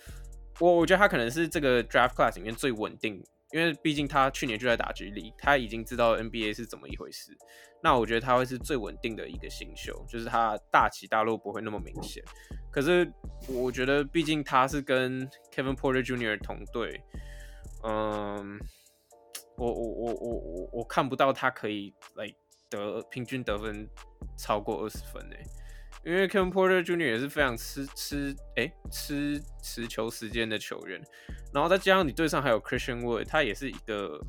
[0.59, 3.19] 我我觉得他可能是这个 draft class 里面最稳定，
[3.53, 7.31] 因为毕竟他去年就在打 G l 他已经知道 NBA 是怎么一回事。
[7.83, 12.23] 那我觉得他会是最稳定的一个新秀，就是他大起大落不会那么明显。
[12.71, 13.11] 可是
[13.47, 16.41] 我觉得，毕竟他是跟 Kevin Porter Jr.
[16.41, 16.99] 同队，
[17.83, 18.59] 嗯，
[19.57, 22.33] 我我我我我我看不到他可以来
[22.69, 23.87] 得平均得分
[24.37, 25.43] 超过二十分诶。
[26.05, 27.05] 因为 Kevin Porter Jr.
[27.05, 31.01] 也是非常吃吃哎、欸、吃持球时间的球员，
[31.53, 34.19] 然后再加上你队上还有 Christian Wood，他也是一个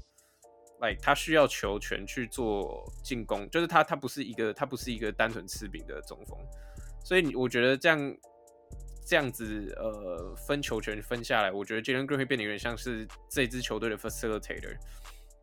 [0.80, 6.38] ，like 他需要球权去做进攻，就是他他不是一个他不是一个单纯吃饼的中锋，
[7.04, 8.16] 所以你我觉得这样
[9.04, 14.76] 这样子呃分球权分下来，我觉得 Jalen Green 会变得有点像是这支球队的 facilitator，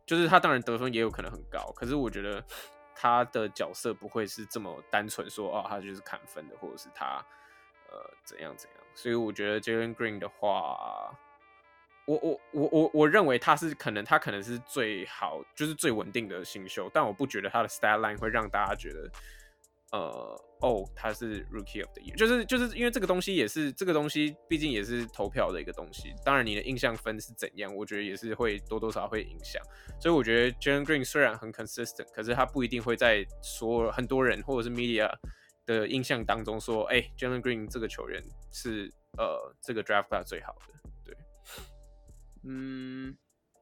[0.06, 2.42] 就是他当然得分也有可能很高，可是我觉得。
[3.02, 7.16] 他的角色不会是这么单纯说哦，他就是砍分的，或者是他
[7.90, 8.78] 呃怎样怎样。
[8.94, 11.12] 所以我觉得 Jalen Green 的话，
[12.04, 19.10] 我我我我我认为他是可能他可能是最好就是最稳定的新秀，但我不觉得他的 stat line 会让大家觉得。
[19.92, 26.14] 呃，哦，他是 Rookie of the Year，就是就是因为这个东西也是这个东西，毕竟也是投票的一个东西。
[26.24, 29.62] 当然，你的印象分是怎样，我觉得也是会多多少会影响。
[30.00, 35.12] 所以我觉得 Jalen Green 虽然很 consistent，可是他不一定会在说很多人或者是 media
[35.66, 40.90] 的印象当中说，哎，Jalen Green 这个球员是呃这个 draft 最好的。
[41.04, 41.14] 对，
[42.44, 43.14] 嗯。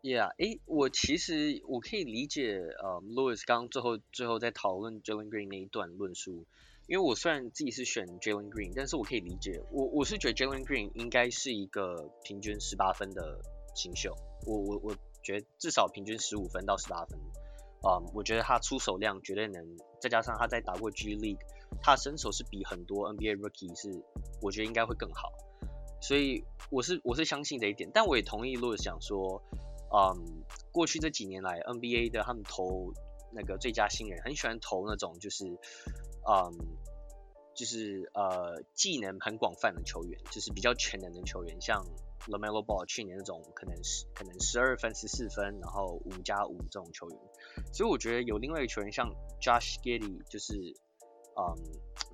[0.03, 6.47] Yeah，哎，我其实我可以理解，呃，Louis 刚最后最后在讨论 Jalen Green 那一段论述，
[6.87, 13.43] 因为我虽然自己是选 Jalen Green，但是我可以理解，我我是觉得 Jalen Green 应该是一个平均十八分的
[13.75, 17.19] 新秀，我我我觉得至少平均十五分到十八分，
[17.83, 21.41] 啊、我觉得他出手量绝对能，再加上他在打过 G League，
[21.83, 24.03] 他身手是比很多 NBA Rookie 是，
[24.41, 25.31] 我觉得应该会更好，
[26.01, 29.43] 所以我是我是相信这一点，但我也同意 Louis 想说。
[29.93, 32.93] 嗯过去这几年来，NBA 的他们投
[33.33, 35.47] 那个最佳新人，很喜欢投那种就是，
[36.29, 36.55] 嗯，
[37.55, 41.85] 就是呃技能很广泛的球员，就是比较全能的球员，像
[42.29, 47.19] LaMelo Ball 去年那种可能十可能十二分、十四分，然后五加五这种球员。
[47.73, 50.55] 所以我觉得有另外一个球员像 Josh Giddey，就是
[51.37, 51.57] 嗯，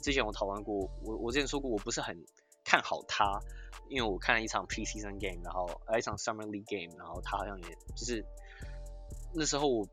[0.03, 2.25] 之前我讨论过，我我之前说过，我不是很
[2.77, 3.41] 看好他。
[3.89, 8.25] 因为我看了一场 preseason game，然后呃一场 summer league game，然后他好像也就是
[9.33, 9.87] 那时候我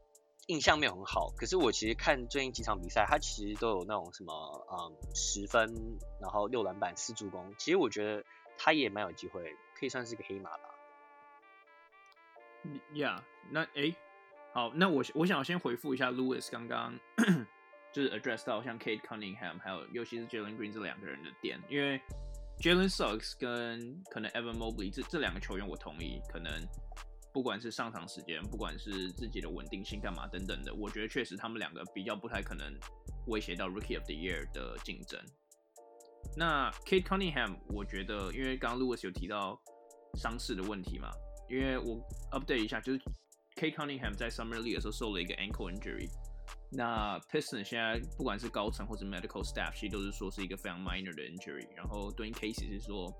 [0.47, 4.33] 印象没有很好，可是我其实看最近几场比赛，他其实都有那种什么
[4.71, 5.71] 嗯十分，
[6.19, 8.23] 然后六篮板四助攻，其实我觉得
[8.57, 10.73] 他也蛮有机会，可以算是个黑马吧。
[12.93, 13.95] Yeah，那诶，
[14.53, 16.99] 好，那我我想先回复一下 Louis 刚刚
[17.93, 22.01] 就是 address 到像 Kate Cunningham 还有尤其是 Jalen Green 这两个人的点，因为。
[22.59, 26.51] Jalen Suggs 跟可能 Evan Mobley 这这两个球员，我同意，可能
[27.33, 32.73] 不管是上场时间，不管是自己的稳定性干嘛等等的，我觉得确实他们两个比较不太可能
[33.27, 35.19] 威胁到 Rookie of the Year 的竞争。
[36.37, 39.59] 那 Kade Cunningham，我觉得因为刚刚 Lewis 有提到
[40.15, 41.11] 伤势的问题嘛，
[41.49, 42.99] 因为我 update 一下，就是
[43.57, 46.09] Kade Cunningham 在 Summer League 的时候受了一个 ankle injury。
[46.75, 51.67] 那 Piston 现在不管是高层或者 medical staff，其实都是说是一个非常 minor 的 injury。
[51.75, 53.13] 然后 Dwane Casey 是说，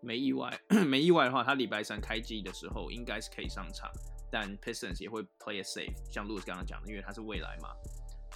[0.00, 3.90] 没意外， 没意外的话，他礼拜三开机的时候应该是可以上场，
[4.32, 7.68] 但 Piston 也会 play it safe，像 Louis 刚刚讲的，因为他是未来嘛。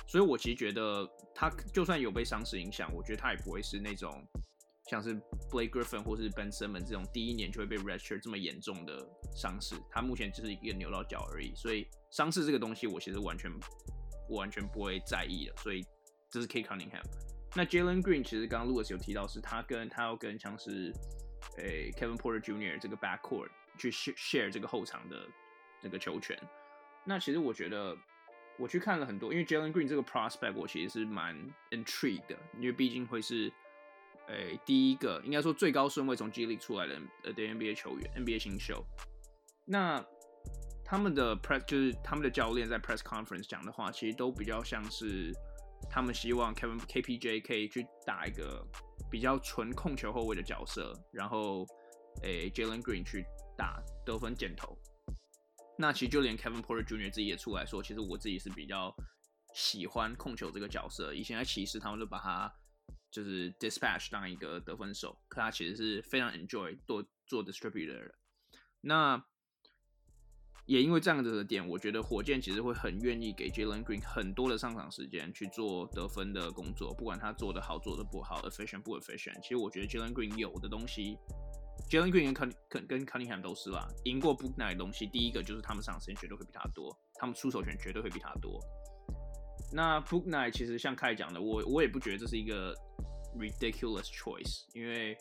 [0.06, 4.22] 所以我其实觉得他就算有被伤势影响，我觉得他也不会是那种
[4.90, 5.14] 像是
[5.50, 9.74] Blake Griffin 或是 Ben Simmons 这种第一年就会被 redshirt 这么严重的伤势。
[9.90, 13.50] 他目前只是一个扭到脚而已，所以伤势这个东西我其实完全。
[14.30, 15.84] 我完全不会在意的，所以
[16.30, 17.02] 这是 K Cunningham。
[17.54, 20.92] 那 Jalen Green 其实刚刚 Louis 有提到，是他跟他要跟像是
[21.58, 22.78] 诶、Kevin Porter Jr.
[22.78, 25.26] 这个 backcourt 去 share 这个后场的
[25.82, 26.38] 这个球权。
[27.04, 27.96] 那其实我觉得
[28.56, 31.36] 我去看了很多，因为 Jalen Green 这个 prospect 我其实是蛮
[31.70, 33.52] intrigued 的，因为毕竟会是
[34.28, 38.84] 诶、第一个应该说最高顺位从 G League 出来的 NBA 球员，NBA 新秀。
[39.64, 40.04] 那
[40.90, 45.32] 他们的 press 就是他们的教练在 press conference 讲的话，其实都比较像是
[45.88, 48.66] 他们希望 Kevin KPJ 可以去打一个
[49.08, 51.64] 比较纯控球后卫的角色，然后
[52.24, 53.24] 诶 Jalen Green 去
[53.56, 54.76] 打得分箭头。
[55.78, 57.08] 那其实就连 Kevin Porter Jr.
[57.12, 58.92] 自己也出来说，其实我自己是比较
[59.54, 61.14] 喜欢控球这个角色。
[61.14, 62.52] 以前在骑士，他们都把他
[63.12, 68.14] 就是 dispatch 当一个得分手，可他其实是非常 enjoy 做做 distributor 的。
[68.80, 69.24] 那
[70.70, 79.34] 也因为这样子的点，我觉得火箭其实会很愿意给 Jalen Green 很多的上场时间去做得分的工作，不管他做得好做得不好，efficient 不 efficient。
[79.42, 81.18] 其实我觉得 Jalen Green 有的东西
[81.90, 82.32] ，Jalen Green
[82.68, 88.60] 跟跟 Cunningham 都是啦，赢过 Book Night 的东西，第一个就是他们上场时间绝对会比他多，他们出手权绝对会比他多。
[89.72, 92.72] 那 Book Night 其实像凯讲的，我我也不觉得这是一个
[93.36, 95.18] ridiculous choice，因为。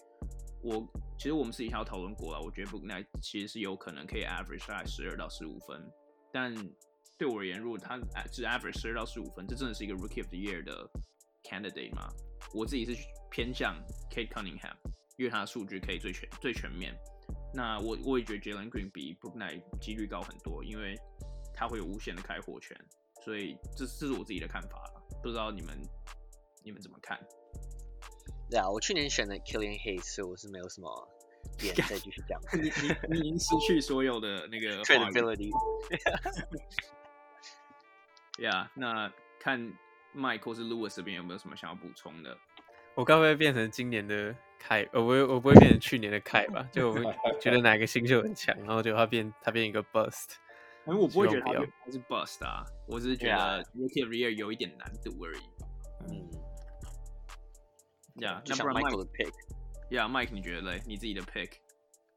[0.61, 0.85] 我
[1.17, 5.81] 其实我们私底下讨论过了，我觉得 Book Night 其实是有可能可以 average 在十二到十五分，
[6.31, 6.53] 但
[7.17, 7.97] 对我而言，如果他
[8.31, 10.89] 只 average 十二到十五分，这真的是一个 Rookie of the Year 的
[11.43, 12.09] candidate 吗？
[12.53, 12.95] 我自己是
[13.29, 13.75] 偏向
[14.09, 14.75] Kate Cunningham，
[15.17, 16.97] 因为他的数据可以最全最全面。
[17.53, 20.95] 那我我也觉得 Jalen Green 比 Book Night 几率高很多，因为
[21.53, 22.77] 他会有无限的开火权，
[23.23, 25.77] 所以这这是我自己的看法了，不知道你们
[26.63, 27.19] 你们怎么看？
[28.49, 31.07] 对啊，我去年选的 Killian Hayes，所以我是没有什么
[31.57, 32.39] 点再继续讲。
[32.59, 35.49] 你你你已经失去所有的那个 credibility。
[38.39, 39.73] Yeah，那看
[40.15, 42.37] Mike 或是 Lewis 这边有没有什么想要补充的？
[42.95, 44.87] 我该不会变成今年的凯？
[44.93, 46.65] 我不会，我不会变成去年的凯吧？
[46.71, 47.03] 就我会
[47.41, 50.35] 觉得哪个新秀很强，然后就他变他变一个 bust。
[50.87, 51.41] 因为我不会觉得
[51.85, 55.41] 他是 bust 啊，我只是觉得 Rookie of the Year 有一点难度而已。
[56.09, 56.48] 嗯。
[58.19, 59.31] Yeah，就像 Michael 的 pick。
[59.89, 60.81] Yeah，Mike，你觉得嘞？
[60.85, 61.49] 你自己的 pick？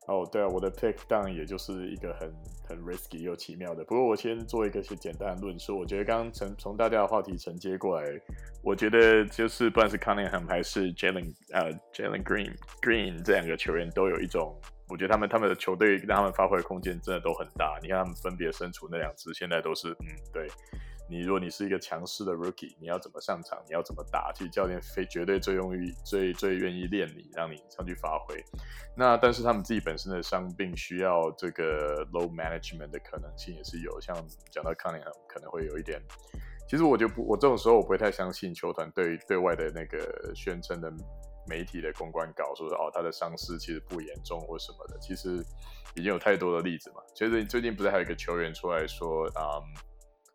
[0.08, 2.34] 哦，oh, 对啊，我的 pick 当然也就是一个很
[2.68, 3.84] 很 risky 又奇妙的。
[3.84, 5.78] 不过我先做一个些简单的论述。
[5.78, 8.20] 我觉得刚刚从从大家的话题承接过来，
[8.62, 17.78] 我觉得就是不管是 Cunningham 还是 Jalen 呃 Jalen Green Green 这两个球员都有一种，我觉得他们他们的球队让他们发挥的空间真的都很大。
[17.80, 20.48] 你看他们分别身处那两支，现在都是嗯对。
[21.12, 23.62] 你如果你是一个强势的 rookie，你要怎么上场？
[23.68, 24.32] 你要怎么打？
[24.32, 28.42] 其实教练非绝对最容易、最最愿意练你，让你上去发挥。
[28.96, 34.00] 那但是他们自己本身的伤病需要这个 low management 的可能性也是有。
[34.00, 34.16] 像
[34.50, 36.00] 讲到康宁可能会有一点。
[36.66, 40.90] 其实我就不，我这种时候我不会太相信球团对对外的那个宣称的
[41.46, 44.98] 媒体的公关稿，说是哦他的伤势其实不严重或什么的。
[44.98, 45.44] 其实
[45.94, 47.02] 已经有太多的例子嘛。
[47.14, 49.60] 其实最近不是还有一个球员出来说啊？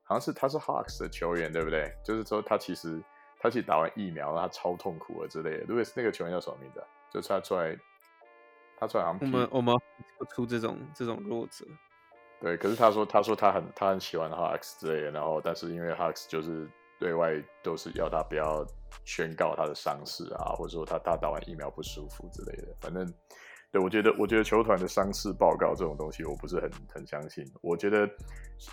[0.08, 1.94] 好像是他是 Hawks 的球员，对不对？
[2.02, 3.04] 就是说他其实
[3.40, 5.66] 他其实打完疫苗，他超痛苦了之类的。
[5.68, 6.82] 如果是那个球员叫什么名字？
[7.12, 7.78] 就是他出来，
[8.78, 9.76] 他出来好像我们我们
[10.18, 11.66] 不出这种这种弱者。
[12.40, 18.66] 对，可是他说他说他很他很喜欢 Hawks 之类的，然后但是因为 Hawks 就是对外都是要他不要
[19.04, 23.14] 宣告他的伤势啊，或者说他他打完疫苗不舒服之类的，反正。
[23.70, 27.44] 对，我觉得，我觉得球团的伤势报告这种东西，我不是很很相信。
[27.62, 28.10] 我觉得，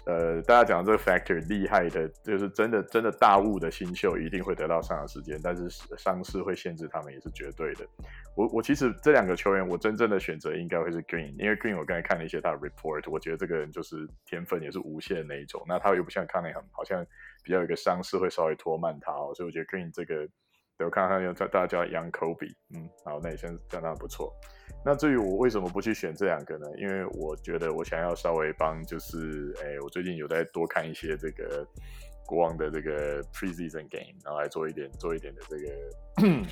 [0.06, 5.68] 呃，大家讲这个 factor 厉害的，就是真的真的大物的新秀一定会得到上场时间，但是
[5.98, 7.84] 伤势会限制他们也是绝对的。
[8.36, 15.60] 我我其实这两个球员，我真正的选择应该会是 Green，因为 Green 我刚才看了一些他的 report，我觉得这个人就是天分也是无限那一种。
[15.66, 17.04] 那他又不像 Cunningham，好像
[17.42, 20.28] 比较有一个伤势会稍微拖慢他哦，所以我觉得 Green 这个。
[20.76, 24.34] 对，我看看有大家叫 Young Kobe，嗯，好，那也相相当不错。
[24.84, 26.66] 那至于我为什么不去选这两个呢？
[26.76, 31.66] 因为我觉得我想要稍微帮，就是哎，我最近有在多看一些这个
[32.26, 36.44] 国王的这个 preseason game，然后来做一点做一点的这个。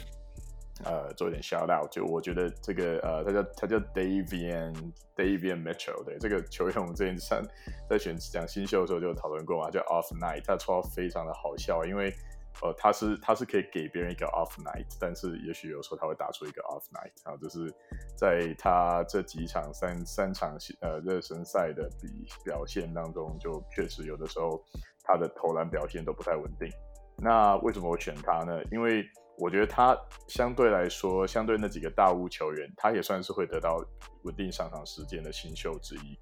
[0.84, 4.74] 呃，做一点 shout out，就我觉得这个呃，他叫他叫 Davian
[5.14, 7.40] Davian Mitchell，对这个球员，我们之前上
[7.88, 12.12] 在选讲新秀的时候就讨论过嘛，叫 Off Night，他绰号非常的好笑，因为
[12.61, 17.72] 呃他是他是可以给别人一个 Off Night，但是也许有时候他会打出一个 Off Night，然后就是
[18.16, 22.09] 在他这几场三三场呃热身赛的比
[22.44, 24.62] 表现当中，就确实有的时候
[25.03, 26.68] 他的投篮表现都不太稳定。
[27.16, 28.62] 那为什么我选他呢？
[28.70, 29.05] 因为
[29.38, 29.96] 我觉得他
[30.28, 33.82] 相对来说，相对那几个大物球员，他也算是会得到
[34.22, 36.18] 稳定上场时间的新秀之一。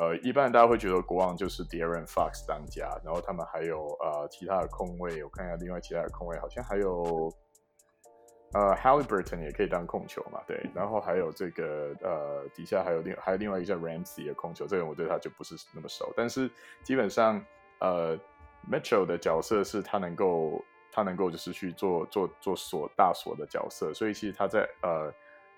[0.00, 7.30] 呃，一般大家会觉得国王就是 De'Aaron Fox 当家，然后他们还有呃其他的控卫，我看一下另外其他的控卫，好像还有
[8.54, 16.50] 呃 Haliburton 也可以当控球嘛，对，然后还有这个呃底下还有另还有另外一个叫 Ramsey 的控球，这个我对他就不是那么熟，但是
[16.82, 17.44] 基本上
[17.80, 18.18] 呃
[18.70, 20.64] Mitchell 的角色是他能够。
[20.92, 25.08] 他能够就是去做做做锁大锁的角色，所以其实他在呃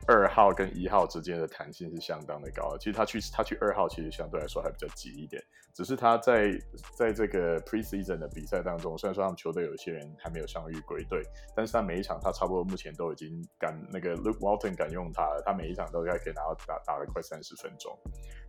[0.07, 2.77] 二号跟一号之间的弹性是相当的高。
[2.79, 5.43] 其实他去他去二号其实相对来说还比较急一点，
[5.75, 6.51] 只是他在
[6.97, 11.23] 在这个 preseason 的比赛当中，虽然说他们球队有些人还没有伤愈归队，
[11.55, 17.97] 但是他每一场他差不多目前都已经敢那个 Luke Walton 敢用他了，他每一场都应该可以拿到打打了快三十分钟。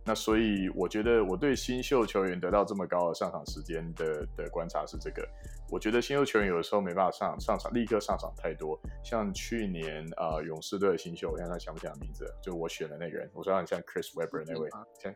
[0.06, 5.26] 那所以我觉得我对新秀球员得到这么高的上场时间的的观察是这个，
[5.70, 14.68] 我觉得新秀球员有的时候没办法上上场立刻上场太多，像去年啊、呃、勇士队的新秀，我看他想不起来名字，就我选的那个人，我说很像 Chris Webber 那位，
[15.00, 15.14] 先，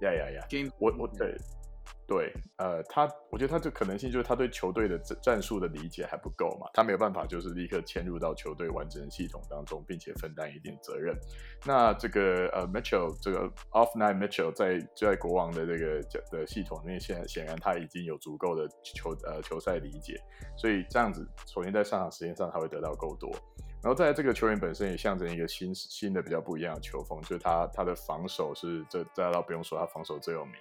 [0.00, 0.46] 呀呀呀，
[0.78, 1.34] 我我对。
[2.08, 11.14] 对，呃，他，我觉得他这可能性就是他对球队的战战术的理解还不够嘛，他没有办法就是立刻迁入到球队完整系统当中，并且分担一定责任。
[11.66, 20.18] 那这个呃，Mitchell 这个 Off Night Mitchell 在在国王的这个的系统里面，显显然他已经有足够的球呃球赛理解，
[20.56, 23.30] 所以这样子，首先在上场时间上他会得到够多，
[23.82, 30.54] 然后在这个球员本身也象征一个新新的比较不一样的球风，就是他他的防守是这大家不用说，他防守最有名。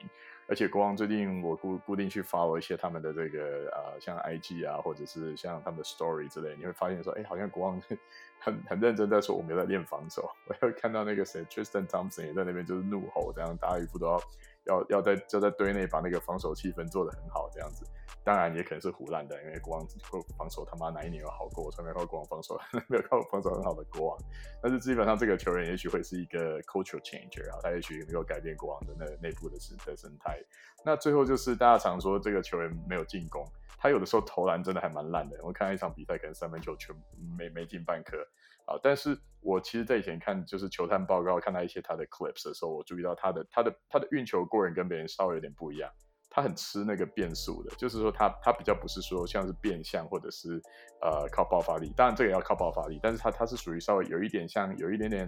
[0.47, 7.81] 而且国王最近我固固定去 follow 一些他们的这个呃像 IG 啊，或者是像他们的 story 之类，你会发现说，哎，好像国王
[8.39, 10.29] 很很认真在说我们有在练防守。
[10.47, 14.21] 我又看到那个谁 Tristan Thompson 也在那边就是怒吼，这样大家一副都要
[14.65, 17.85] 要要在就在队内把那个防守气氛做得很好这样子。
[18.28, 19.88] 当然也可能是胡烂的，因为国王
[20.38, 21.63] 防守他妈哪一年有好过？
[21.63, 22.59] 我从来没看过国王防守，
[22.89, 24.17] 没有看过防守很好的国王。
[24.61, 30.38] 但是基本上这个球员也许会是一个 cultural changer 啊，他也许能够改变国王的那内部的生的生态。
[30.84, 33.45] 那最后就是大家常说这个球员没有进攻，
[33.78, 35.39] 他有的时候投篮真的还蛮烂的。
[35.41, 36.93] 我看一场比赛可能三分球全
[37.38, 38.17] 没没进半颗
[38.65, 38.78] 啊。
[38.84, 45.89] 但是我其实在以前看就是球探报告，看到一些他的 clips 的时候，我注意到他的他的他的运球过人跟别人稍微有点不一样。
[46.38, 50.61] 他很吃那个变速的，就是说他他比较不是说像是变向或者是
[51.01, 55.27] 呃靠爆发力，当然这个也要靠爆发力，但是他他是属于稍微有一点像有一点点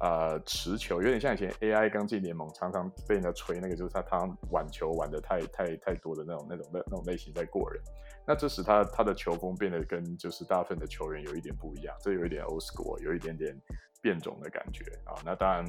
[0.00, 7.80] 呃持球，有点像以前 AI 刚进联盟常常被人家吹那个，就是他他挽球挽得太太太多的那种那种那那种类型在过人，
[8.26, 13.56] 那这使他他的球风变得跟就是大部分的球员有一点不一样，这有一点 old school，有一点点。
[14.02, 15.64] 变种的感觉啊，那当然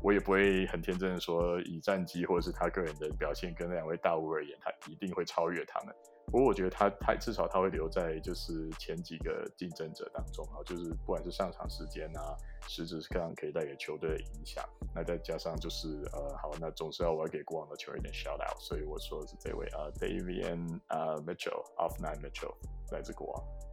[0.00, 5.94] 我也不会很天真的说，以战绩或者是他个人的表现跟那两位大物而言，他一定会超越他们。
[6.26, 12.34] 不过我觉得他他至少他会留在就是前几个竞争者当中啊，就是不管是上场时间啊，
[12.68, 14.64] 实质上可以带给球队的影响。
[14.94, 22.54] 那再加上就是呃，好，那总是要我要给过往的球员一点 shout out，所以我说的是这位啊，Davion 啊 Mitchell，Off Night Mitchell
[22.92, 23.71] 来自国王。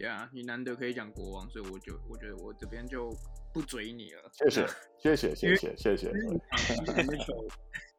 [0.00, 3.10] 呀，yeah, 你难得可以讲国王，所以我就我觉得我这边就
[3.52, 4.30] 不追你了。
[4.32, 4.66] 谢谢，
[4.98, 6.12] 谢谢，谢谢，谢谢。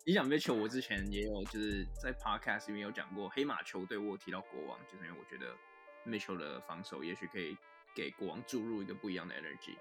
[0.05, 5.53] 你讲 Mitchell，我之前也有就是在 Podcast 里面有讲过黑马球队，我有提到国王，就是因为我觉得
[6.05, 7.57] Mitchell 的防守也许可以
[7.95, 9.77] 给国王注入一个不一样的 energy，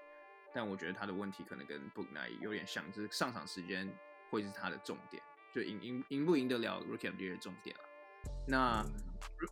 [0.53, 3.91] 但我觉得他的问题可能跟 Book Night 有点像，就是上场时间
[4.29, 7.83] 会是他的重点，就赢赢赢不赢得了 Rookie of the Year 的重点了。
[8.49, 8.83] 那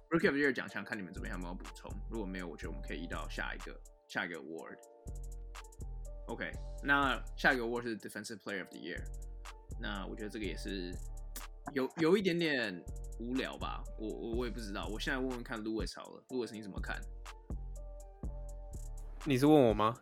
[0.10, 1.92] Rookie of the Year 奖项，看你们这边有没有补充。
[2.10, 4.76] 如果没有，我觉得我们可以移到下一个下一个 award。
[6.26, 6.52] OK，
[6.84, 9.00] 那下一个 award 是 Defensive Player of the Year。
[9.80, 10.92] 那我觉得这个也是
[11.74, 12.84] 有有一点点
[13.20, 13.84] 无聊吧。
[14.00, 14.88] 我我我也不知道。
[14.88, 17.00] 我现在问问看 Louis 好了，Louis 你怎么看？
[19.26, 19.96] 你是问我吗？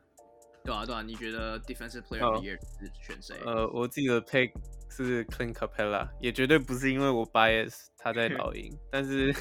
[0.64, 3.36] 对啊对啊，你觉得 Defensive Player of the Year 是选谁？
[3.46, 4.54] 呃，我自己的 pick。
[5.04, 9.34] 是 Clint Capella，也绝对不是因为我 bias 他在 老鹰，但是，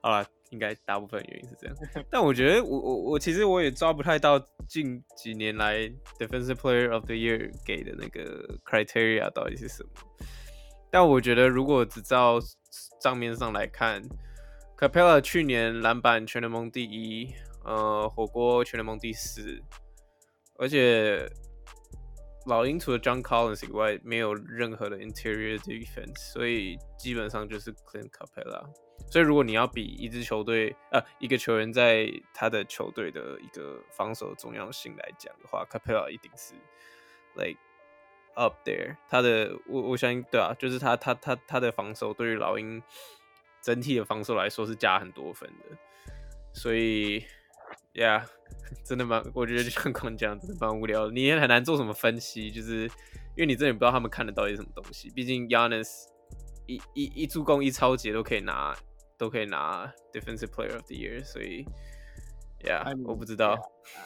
[0.00, 1.76] 好了，应该大部分原因是这样。
[2.10, 5.80] 但我觉得我我我其实我也抓不太到近几年来
[6.18, 9.90] Defensive Player of the Year 给的那个 criteria 到底是什么。
[10.90, 12.40] 但我觉得如果只照
[13.00, 14.02] 账面上来看
[14.78, 17.32] ，Capella 去年篮板全联盟第一，
[17.64, 19.60] 呃，火锅全联盟第四，
[20.58, 21.30] 而且。
[22.46, 28.64] 老鹰除了 John Collins 以外，没有任何的 interior defense，所以基本上就是 Clint Capella。
[29.10, 36.54] 所以如果你要比一支球队，呃，一个球员在他的球队的一个防守重要性来讲的话，Capella 一定是
[37.34, 37.58] like
[38.34, 38.96] up there。
[39.08, 42.82] 他的，我我相信，对啊，就是他他他他的防守对于老鹰
[43.60, 45.76] 整体的防守来说是加很多分的，
[46.52, 47.24] 所以。
[47.96, 48.26] Yeah，
[48.84, 51.12] 真的蛮，我觉得就像刚刚讲，真的蛮无聊的。
[51.12, 55.08] 你也很难做什么分析，就是因为你真的不知道他们看的到底是什么东西。
[55.10, 55.88] 毕竟 Giannis
[56.66, 58.76] 一一一助攻一抄截都可以拿，
[59.16, 61.64] 都可以拿 Defensive Player of the Year，所以
[62.60, 63.56] Yeah，I'm, 我不知道。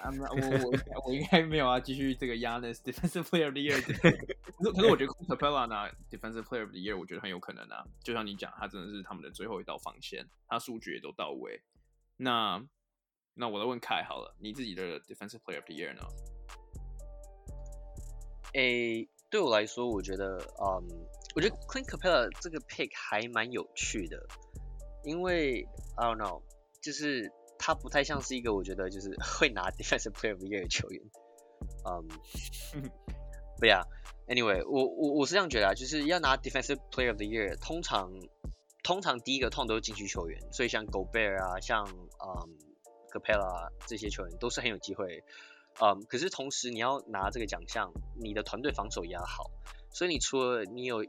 [0.04, 3.82] Yeah, not, 我我我应该没有啊，继续这个 Giannis Defensive Player of the Year。
[3.82, 7.84] 可是可是我觉得 Capela 拿 Defensive Player of the Year，我觉得很有可能啊。
[8.04, 11.62] 就像你讲，他真的是他们的最后一道防线，他数据也都到位。
[12.18, 12.62] 那
[13.34, 16.02] 那我来问凯好了，你自己的 Defensive Player of the Year 呢？
[18.52, 21.06] 诶，对我来说，我觉得，嗯，
[21.36, 24.26] 我觉得 Clint Capella 这个 pick 还蛮有趣的，
[25.04, 25.66] 因为
[25.96, 26.42] I don't know，
[26.82, 31.00] 就是他不太像是一个我觉得就是会拿 Defensive Player of the Year 的球员，
[31.86, 32.90] 嗯，
[33.60, 33.84] 对呀
[34.26, 38.10] ，Anyway，我我我是这样觉得啊，就是要拿 Defensive Player of the Year，通常
[38.82, 42.69] 通常第一个通常都是禁区球员，所以像 Gobert 啊，像嗯。
[43.10, 45.22] Capela 这些球员都是很有机会，
[45.80, 49.50] 嗯，可是同时你要拿这个奖项，你的团队防守也要好，
[49.90, 51.04] 所以你除了你有，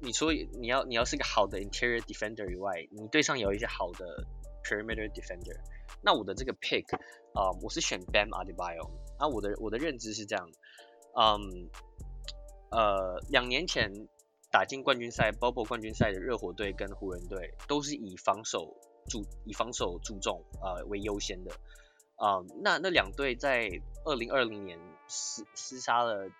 [0.00, 4.26] 你说你要你要是个好的 interior defender 以外，你队上有一些好的
[4.64, 5.60] perimeter defender，
[6.02, 6.96] 那我的这个 pick，
[7.34, 10.50] 啊、嗯，我是选 Bam Adebayo，啊，我的我的认知是这样，
[11.14, 11.68] 嗯，
[12.70, 13.90] 呃，两年前
[14.50, 18.76] 打进冠军赛 bubble 冠军赛的热火队跟湖人队都是以防守。
[19.08, 21.52] 注以防守注重呃为优先的，
[22.16, 23.68] 啊、那那两队在
[24.04, 24.78] 二零二零年
[25.08, 26.30] 厮厮杀了，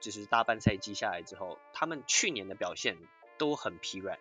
[0.00, 2.96] 就是大半赛季下来之后，他们去年的表现
[3.38, 4.18] 都很疲软。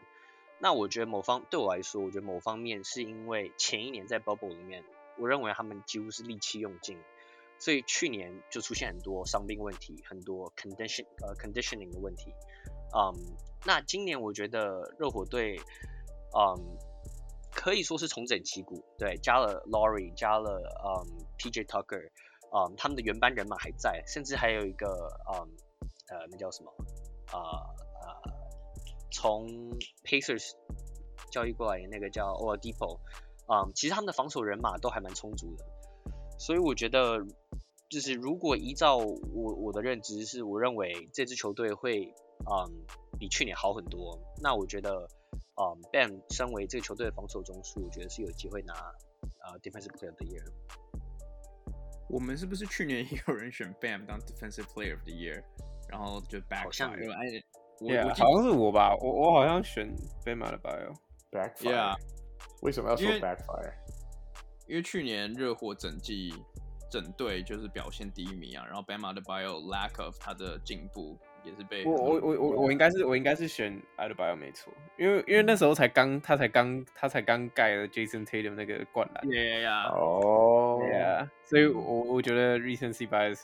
[0.60, 4.84] 那我觉得某方对我来说，我觉得某方面是因为前一年在 bubble 里面，
[5.18, 6.98] 我认为他们几乎是力气用尽，
[7.60, 12.32] 所以去年就出现很多伤病问题，很多 condition 呃 conditioning 的问题。
[12.96, 15.60] 嗯，那今年我觉得热火队，
[16.38, 16.78] 嗯。
[17.64, 22.12] 可以说是重整旗鼓，对，加了 Laurie，加了嗯 PJ Tucker，
[22.52, 24.86] 嗯，他们的原班人马还在，甚至还有一个
[25.32, 25.48] 嗯
[26.10, 26.70] 呃那叫什么
[27.32, 27.40] 啊
[28.02, 28.32] 呃
[29.14, 29.48] 从、
[30.04, 30.52] Pacers
[31.32, 33.00] 交易过来的那个叫 Oladipo，
[33.48, 35.64] 嗯，其实他们的防守人马都还蛮充足的，
[36.38, 37.26] 所以我觉得
[37.88, 42.14] 就是如果依照我我的认知，是我认为这支球队会
[42.46, 42.84] 嗯
[43.18, 45.08] 比去年好很多，那我觉得。
[45.56, 48.74] 嗯、um,，Bam 身为这个球队的防守中枢，我觉得是有机会拿
[49.44, 50.44] 呃、uh, Defensive Player of the Year。
[52.10, 55.44] 我们是不是去年也有人选 Bam 当 Defensive Player of the Year，
[55.90, 56.64] 然后就 backfire？
[56.64, 57.44] 好像有，哎，
[57.80, 59.96] 我 yeah, 我好像是我吧，我我好像选
[60.26, 60.96] Bam Adebayo
[61.32, 61.96] backfire。
[62.62, 63.74] 为什么要说 backfire？
[64.68, 66.34] 因为去年热火整季
[66.90, 71.20] 整队就是表现第一名啊，然后 Bam Adebayo lack of 他的进步。
[71.44, 83.42] 也是被我我我我我应该是我应该是选 Adebayo 没错，因为因为那时候才刚他才刚他才刚盖了 Jason Tatum 那个灌篮，Yeah，哦，Yeah，所以我我觉得 recency bias。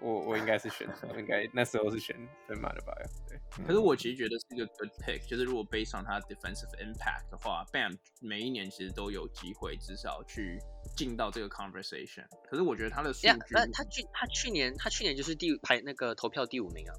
[0.00, 0.88] 我我应该是选，
[1.18, 2.16] 应该那时候是选
[2.46, 2.94] 对马的吧？
[3.28, 3.36] 对。
[3.66, 10.58] 可是我其实觉得是一个 good pick，就是如果 based on 他 defensive impact 的话，Bam 每一年其实都有机会至少去
[10.98, 12.26] 进到这个 conversation。
[12.50, 16.92] 可是我觉得他的数据，yeah, 那他去他去年他去年就是第排那个投票第五名啊。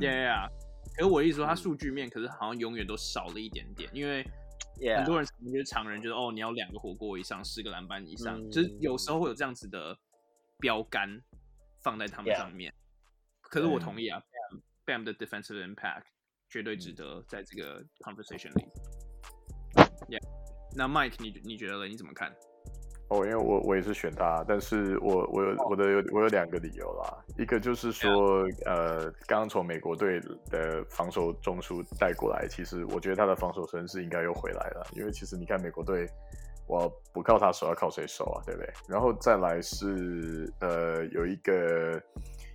[0.00, 0.48] Yeah，
[0.94, 4.22] 可是我意思说他数据面可是好像永远都少了一点点，因为
[4.96, 9.98] 很多人就是常人觉得哦，你要两个火锅以上，十个篮板以上，嗯，就是有时候会有这样子的
[10.60, 11.20] 标杆。
[11.80, 12.74] 放在他们上面.
[13.40, 14.20] 可是我同意啊
[14.84, 16.02] ，Bam 的 defensive impact
[16.50, 18.66] 绝对值得在这个 conversation 里。
[20.08, 20.20] Yeah，
[20.74, 21.86] 那 Mike 你你觉得呢？
[21.86, 22.34] 你怎么看？
[23.08, 27.24] 哦、oh，因为我我也是选他，但是我我有我的有我有两个理由啦。
[27.36, 36.08] 一个就是说呃，刚刚从美国队的防守中枢带过来，其实我觉得他的防守神势应该又回来了，因为其实你看美国队。
[36.70, 38.44] 我不靠他守，要靠谁守啊？
[38.44, 38.70] 对不对？
[38.86, 41.92] 然后再来是呃，有一个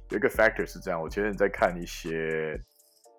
[0.10, 1.02] 有一个 factor 是这样。
[1.02, 2.56] 我前天在看一些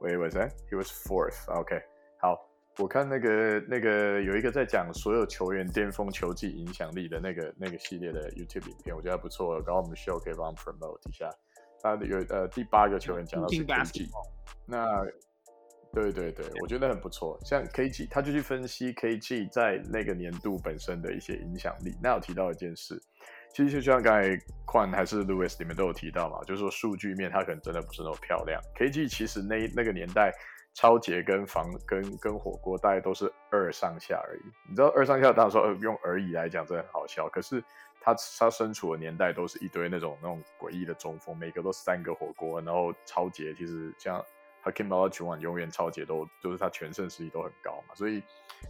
[0.01, 0.53] ，Wait，was that?
[0.71, 1.51] He was fourth.
[1.53, 1.83] OK，
[2.21, 2.39] 好，
[2.79, 9.55] 我看那个那个有一个在讲所有球员巅峰球技影响力的那个那个系列的 YouTube 影片，我觉得还不错。
[9.63, 11.31] 刚刚我们 show 可以帮 promote 一下。
[11.81, 14.09] 他有呃第八个球员讲到是 KG，
[14.67, 15.05] 那
[15.93, 17.39] 对对对，我觉得很不错。
[17.45, 21.95] 像 KG，他就去分析 KG 在那个年度本身的一些影响力。
[22.03, 23.01] 那有提到一件事，
[23.53, 24.31] 其实就像刚才
[24.67, 28.61] Quan 还是 Louis 里面都有提到嘛，就是说数据面他可能真的不是那么漂亮。
[28.77, 30.35] KG 其实那那个年代。
[30.75, 37.63] 超杰跟防跟跟火锅大概都是二上下而已，你知道二上下当然说呃用而已来讲真的很好笑，可是
[38.01, 44.21] 他他身处的年代都是一堆那种那种诡异的中锋，每个都三个火锅，然后超杰其实像
[44.65, 48.21] Hakeem o l a j u w n 永远超杰都就是他全盛时期都很高嘛，所以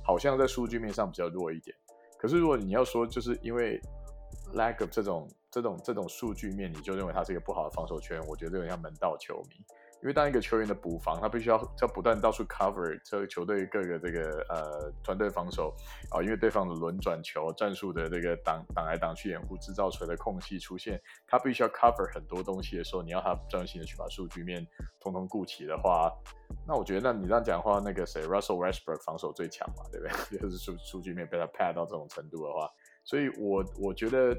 [0.03, 1.75] 好像在数据面上比较弱一点。
[2.19, 3.81] 可是如果你要说就是因为
[4.55, 9.57] lack of 这种这种这种数据面，你就认为他是一个不好的防守圈，我觉得有点像门道球迷。
[10.05, 15.75] 因为当一个球员的补防，他必须要要不断到处 cover 这个球队各个这个呃团队防守
[16.11, 24.67] 啊，因为对方的轮转球战术的这个挡挡来挡去掩护，制造出来的空隙出现，他必须要 cover 很多东西的时候，你要他专心的去把数据面
[25.01, 26.13] 通通顾齐的话，
[26.69, 30.37] 那我觉得，那你这样讲话，那个谁，Russell Westbrook 防守最强嘛，对不对？
[30.39, 32.71] 就是数数据面被他 pad 到这种程度的话，
[33.05, 34.39] 所以我我觉得。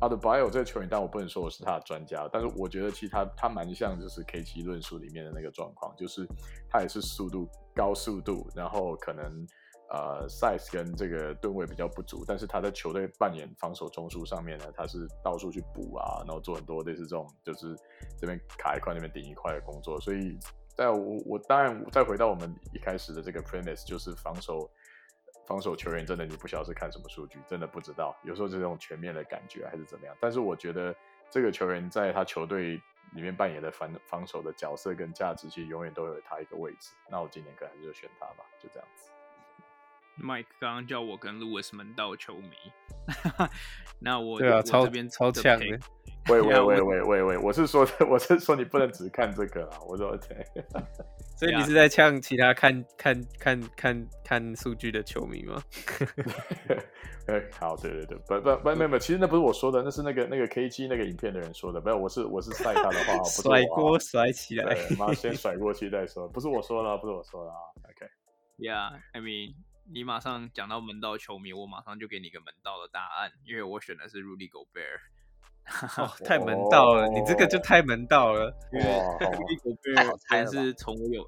[0.00, 6.26] Adebayo 这个球员，但我不能说我是他的专家，但是我觉得其实他他蛮像就是 K 七论述里面的那个状况，就是
[6.68, 9.24] 他也是速度高速度，然后可能
[9.90, 17.74] 呃 size 跟这个吨位比较不足，但是他在球队扮演防守中枢上面呢，他是到处去补啊，然后做很多类似这种就是
[18.20, 20.38] 这边卡一块那边顶一块的工作，所以
[20.76, 24.70] 在我我当然再回到我们一开始的这个 premise 就是防守。
[25.46, 28.16] 防守球员真的你不晓得是看什么数据，真的不知道。
[28.24, 30.16] 有时候这种全面的感觉还是怎么样。
[30.20, 30.94] 但是我觉得
[31.30, 32.80] 这个球员在他球队
[33.12, 36.90] 里面扮演的防防守的角色跟价值，其实永远都有他一个位置。
[37.08, 39.10] 那我今年可能就选他吧，就这样子。
[40.18, 42.56] Mike 刚刚叫我跟 Lewis 门道球迷，
[44.00, 45.78] 那我对啊，我超这边超强的。
[46.28, 49.78] 喂喂喂喂喂喂，我是说，我是说你不能只看这个啊！
[49.86, 50.44] 我说对，
[51.38, 55.62] 所以你是在呛其他看看看看看数据的球迷吗？
[57.28, 67.56] 哎，好，对对对，不不不，没有没有，其实那不是我说的，那是那个那个 KG 那个影片的人说的，没有，我是我是晒他的话，不是甩锅甩起来，妈先甩过去再说，不是我说的，不是我说的啊。
[67.88, 69.54] OK，Yeah，I mean，
[69.92, 75.14] 你马上讲到门道球迷，我马上就给你一个门道的答案，因为我选的是 Rudy Gobert。
[75.98, 77.06] 哦，太门道了！
[77.06, 78.54] 哦、你这个就太门道了。
[78.72, 79.18] 哇，
[80.28, 81.26] 太好是从我有，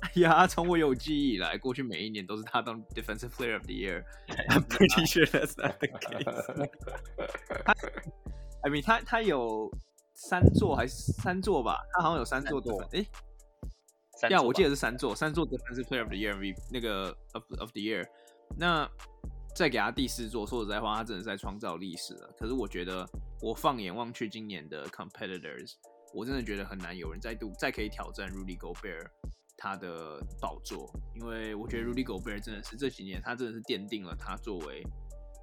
[0.00, 4.02] 哎呀，从我有记忆以来，过去每一年都是他当 Defensive Player of the Year。
[4.48, 6.68] I'm pretty sure that's not the case。
[7.64, 7.74] 他
[8.62, 9.70] ，I mean，他他有
[10.14, 11.78] 三座还是三座吧？
[11.94, 12.70] 他好像有三座的。
[12.92, 18.04] 哎，呀，我记得是三座，三座 Defensive Player of the Year 那个 of of the Year。
[18.56, 18.88] 那
[19.56, 22.32] 再给他第四座，说实在话，他真的是在创造历史了。
[22.38, 23.04] 可是我觉得。
[23.42, 25.74] 我放眼望去，今年的 competitors，
[26.14, 29.10] 我真的觉得很难有人再度再可以挑战 Rudy Gobert
[29.58, 34.82] 他的宝座，因为我觉得 Rudy Gobert 真的是这几年他真的是奠定了他作为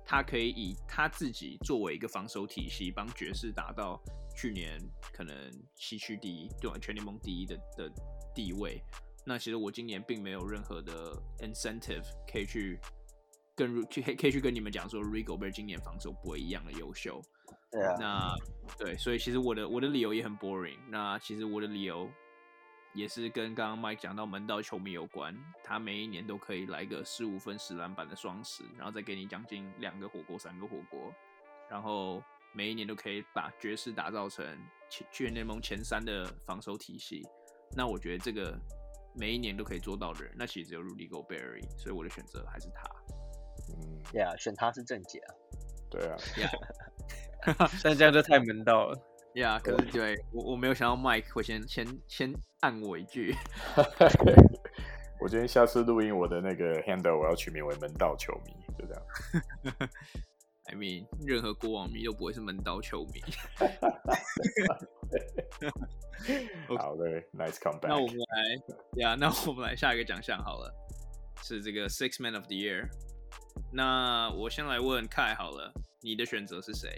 [0.03, 4.01] 他可以以他自己作为一个防守体系，帮爵士达到
[4.35, 4.81] 去年
[5.13, 5.35] 可能
[5.75, 6.75] 西区第一，对吧？
[6.81, 7.91] 全联盟第一的的
[8.33, 8.81] 地位。
[9.23, 12.79] 那其实我今年并没有任何的 incentive 可以去
[13.55, 17.21] 跟去可以去跟你们讲说 Rudy Gobert 今年防守不会一样的优秀。
[17.71, 18.35] 对啊，那
[18.77, 20.77] 对，所以其实我的我的理由也很 boring。
[20.89, 22.09] 那其实我的理由
[22.93, 25.35] 也是跟刚刚 Mike 讲到门道球迷有关。
[25.63, 31.11] 他每一年都可以来个十五分十篮板的双十，然后再给你将近两个火锅三个火锅，
[31.69, 32.23] 然后
[32.53, 34.45] 每一年都可以把爵士打造成
[34.89, 37.23] 全全联盟前三的防守体系。
[37.75, 38.55] 那我觉得这个
[39.15, 42.83] 每一年都可以做到的人，那其实只有 Rudy Gobert，所以我的选择还是他。
[43.81, 45.29] 嗯，呀，yeah, 选他是正解啊。
[45.89, 46.15] 对啊。
[46.35, 46.51] Yeah.
[47.83, 48.97] 但这样就太门道了
[49.35, 53.35] 呀！Yeah, 可是对我我没有想到 Mike 会先先先按我一句。
[55.19, 59.03] 我今天下次录音，我的那个 handle 我要取名为门道球迷，就这样。
[60.65, 63.21] I mean，任何国王迷都不会是门道球迷。
[66.77, 67.87] 好的，Nice comeback。
[67.87, 70.73] 那我们来呀，yeah, 那我们来下一个奖项好了，
[71.43, 72.87] 是这个 Six Man of the Year。
[73.71, 76.89] 那我先来问 Kai 好了，你的选择是谁？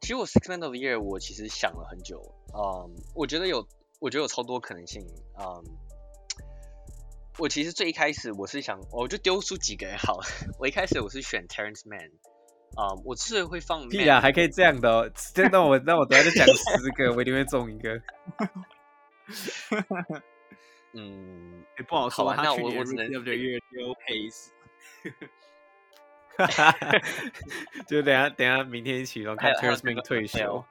[0.00, 2.20] 其实我 Six Man of the Year 我其实想了很久，
[2.52, 3.64] 嗯，我觉得有，
[4.00, 5.06] 我觉得有超多可能性，
[5.38, 5.62] 嗯，
[7.38, 10.18] 我其实最一开始我是想，我就丢出几个也好，
[10.58, 12.10] 我一开始我是选 Terence Mann，
[12.76, 18.02] 嗯，我是会放屁啊，还可以这样的，哦，真的我那我等下就讲十个，我一定会中一个。
[20.92, 22.24] 嗯，也不好说。
[22.24, 24.50] 好吧，那我我只能 Rookie of the Year Joe Pace。
[27.86, 30.64] 就等下等下明天一起来看 Terance Mann 退休。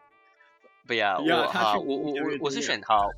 [0.87, 3.11] 不要，我啊，我我我我是选好。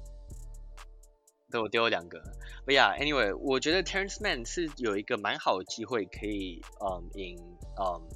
[1.50, 2.22] 对，我丢了两个。
[2.66, 7.38] 不呀，Anyway，我觉得 Terence Mann 是有一个蛮好的机会可以，嗯，赢，
[7.80, 8.08] 嗯，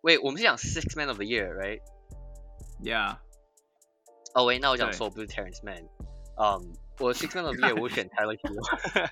[0.00, 3.18] 喂，我们是讲 Six Man of the Year，right？Yeah。
[4.34, 5.88] 哦喂，那我讲错，不是 Terence Mann。
[6.36, 9.10] 嗯，我 Six Man of the Year 我选 Tyler Herro。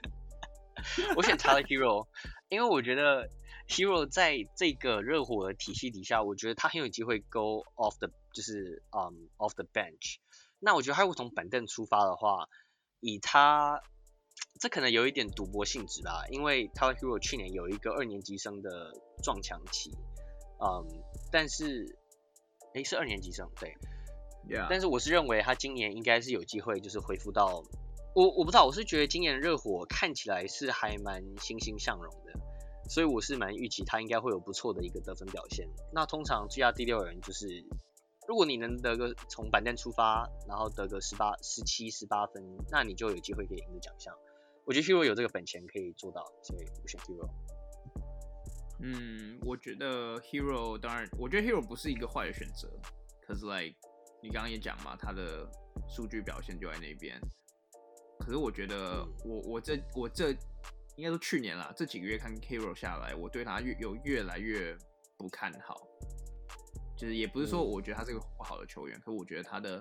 [1.16, 2.06] 我选 Tyler Herro，
[2.50, 3.30] 因为我觉得
[3.66, 10.16] Herro 在这个热火的体系底下，我觉得他很有机会 go off the，就是嗯、um, off the bench。
[10.58, 12.46] 那我觉得他如果从板凳出发的话，
[13.00, 13.80] 以他，
[14.60, 19.90] 这可能有一点赌博性质吧，因为 Tyler Herro 去年有一个二年级生的撞墙期，
[20.60, 20.84] 嗯，
[21.32, 21.96] 但是，
[22.74, 23.74] 诶，是二年级生，对
[24.48, 24.66] ，Yeah.
[24.68, 27.62] 但是我是认为他今年应该是有机会，就是恢复到，
[28.14, 32.32] 我我不知道，我是觉得今年热火看起来是还蛮欣欣向荣的，
[32.88, 35.68] 所以我是蛮预期他应该会有不错的一个得分表现。
[35.92, 37.64] 那通常最佳第六人就是。
[38.26, 44.14] 如果你能得个从板凳出发，然后得个十八、十七、十八分，那你就有机会可以赢得奖项。
[44.66, 47.30] 我觉得 Herro 有这个本钱可以做到，所以我选 Herro。
[48.82, 52.68] 嗯，我觉得 Herro 当然，我觉得 Herro 不是一个坏的选择。
[53.26, 53.78] 可是，like
[54.22, 55.48] 你刚刚也讲嘛，他的
[55.88, 57.20] 数据表现就在那边。
[58.18, 60.30] 可是我觉得我，我我这我这
[60.96, 64.76] 应该说去年啦，这几个月看 Herro 下来，我对他越有越来越
[65.16, 65.86] 不看好。
[66.96, 69.80] 就是也不是说我觉得他是个不好的球员，嗯、可我觉得他的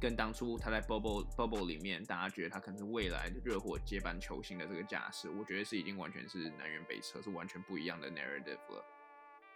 [0.00, 8.84] 跟当初他在 bubble bubble 里面，大家觉得他可能是未来的热火接班球星的这个架势，我觉得是已经完全是南辕北辙，是完全不一样的 narrative 了。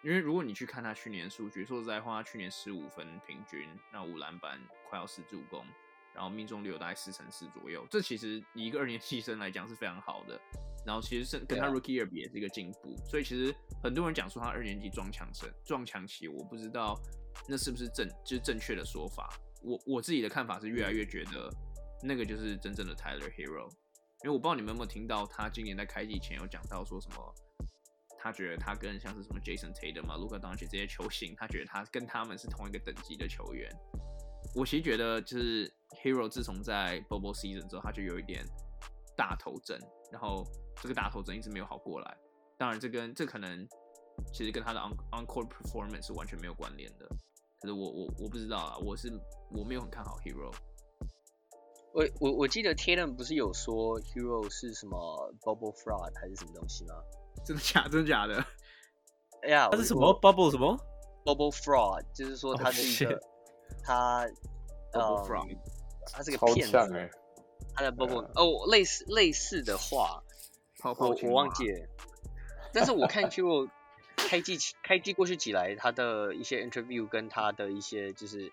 [0.03, 5.65] 因为如果你去看他去年的数据，说实在话，他去年十五分平均，那五篮板，快要四助攻，
[6.13, 10.41] 然后命中率有大概四成四左右，这其实以一个二年级生来讲是非常好的。
[10.85, 17.01] 然后其实是跟他 rookie year 比也是一个进步，所以其实很多人讲说他二年级撞墙生撞墙期，我不知道
[17.49, 19.33] 那是不是正就是正确的说法。
[19.63, 21.49] 我我自己的看法是越来越觉得
[22.03, 23.71] 那个就是真正的 Tyler Herro，
[24.25, 27.35] 因为我不知道你们有没有听到他今年在开季前有讲到说什么，
[28.23, 33.69] 他觉得他跟像是什么 Jason Tatum 嘛、Luka Doncic 这些球星，他觉得他跟他们是同一个等级的球员。
[34.55, 38.45] 我其实觉得就是 Hero 自从在 Bubble Season 之后，他就有一点
[39.17, 39.79] 大头症，
[40.11, 40.47] 然后。
[40.81, 42.17] 这个大头针一直没有好过来，
[42.59, 43.69] 当然这跟这可能
[44.33, 47.07] 其实跟他的 on on court performance 是完全没有关联的。
[47.61, 49.13] 可是我我我不知道啊，我是
[49.51, 50.53] 我没有很看好 Hero。
[51.93, 56.95] 我我我记得 Tatum 不是有说 Hero 是什么 bubble fraud 还是什么东西吗？
[57.45, 57.83] 真的假？
[57.89, 58.45] 真的假的？
[59.43, 60.79] 哎呀，他是什么 bubble 什么
[61.25, 62.05] bubble fraud？
[62.15, 63.23] 就是说他是一个、oh,
[63.85, 64.27] 他
[64.93, 65.59] bubble fraud，
[66.13, 66.77] 他是个骗子。
[66.77, 67.11] 欸、
[67.75, 70.23] 他的 bubble 哦，类似类似的话。
[70.85, 71.89] 我我忘记了，
[72.73, 73.71] 但是我看 Herro
[74.17, 78.53] 开季开季过去几来，他的一些 interview 跟他的一些就是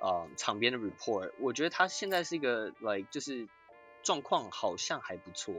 [0.00, 3.46] 呃场边的 report，我觉得他现在是一个 like 就是
[4.02, 5.52] 状况好像还不错，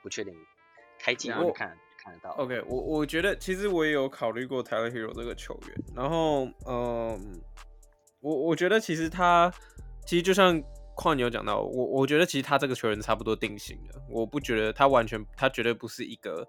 [0.00, 0.32] 不确定
[1.04, 2.30] 开季然后看看得到。
[2.36, 7.40] OK，我我觉得其实我也有考虑过 Tyler Herro 这个球员，然后嗯，
[8.20, 9.52] 我我觉得其实他
[10.06, 10.62] 其实就像。
[10.96, 14.00] 况你有讲到我，我觉得其实他这个球员差不多定型了。
[14.08, 16.48] 我不觉得他完全，他绝对不是一个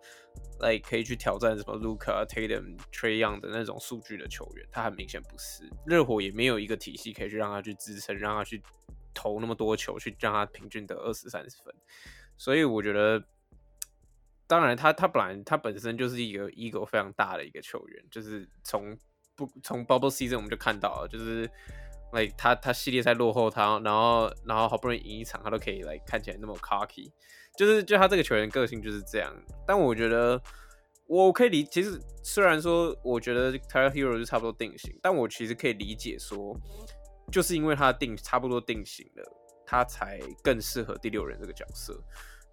[0.60, 4.64] 来可以去挑战什么 Luka、Tatum、Trae Young 的那种数据的球员。
[4.72, 5.68] 他很明显不是。
[5.84, 8.62] 热火也没有一个体系可以去让他去支撑，让他去
[9.16, 11.74] 投那么多球，去让他平均得二十三十分。
[12.38, 13.24] 所以我觉得，
[14.48, 18.98] 当然他他本来他本身就是一个 ego 非常大的一个球员，就是从
[19.36, 21.50] 不从 Bubble Season 我们就看到了，就是。
[22.14, 27.12] like 他他系列赛落后他，然后然后好不容易赢一场，他都可以来、看起来那么 cocky，
[27.58, 29.36] 就是就他这个球员个性就是这样。
[29.68, 30.42] 但我觉得
[31.08, 36.58] 我可以理，其实虽然说我觉得 Tyler Hero 就差不多定型，但我其实可以理解说，
[37.30, 39.24] 就是因为他定差不多定型了，
[39.66, 42.02] 他才更适合第六人这个角色。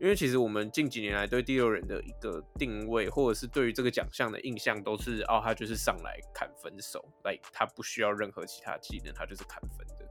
[0.02, 10.04] 因为其实我们近几年来对第六人的一个定位，或者是对于这个奖项的印象，都是哦，他就是上来砍分手，来他不需要任何其他技能，他就是砍分的。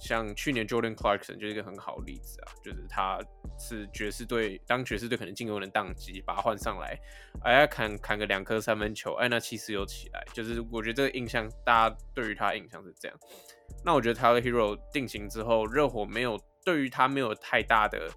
[0.00, 3.20] 像去年 Jordan Clarkson 就是一个很好的例子啊，就是他
[3.58, 6.98] 是爵士队，当爵士队可能进攻能宕机，把他换上来，
[7.44, 13.18] 哎呀砍砍个两颗三分球，哎那气势又起来，就是我觉得这个印象大家对于他的印象是这样。
[13.84, 18.10] 那我觉得 Tyler Hero 定型之后，热火没有对于他没有太大的。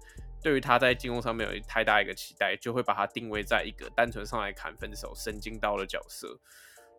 [0.44, 6.38] 对于他在进攻上面有太大一个期待，就会把他定位在一个单纯上来砍分手、神经刀的角色。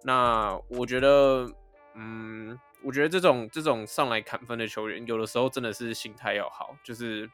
[0.03, 1.47] 那我觉得，
[1.93, 7.29] 嗯，我觉得这种这种上来砍分的球员，有的时候真的是心态要好，就是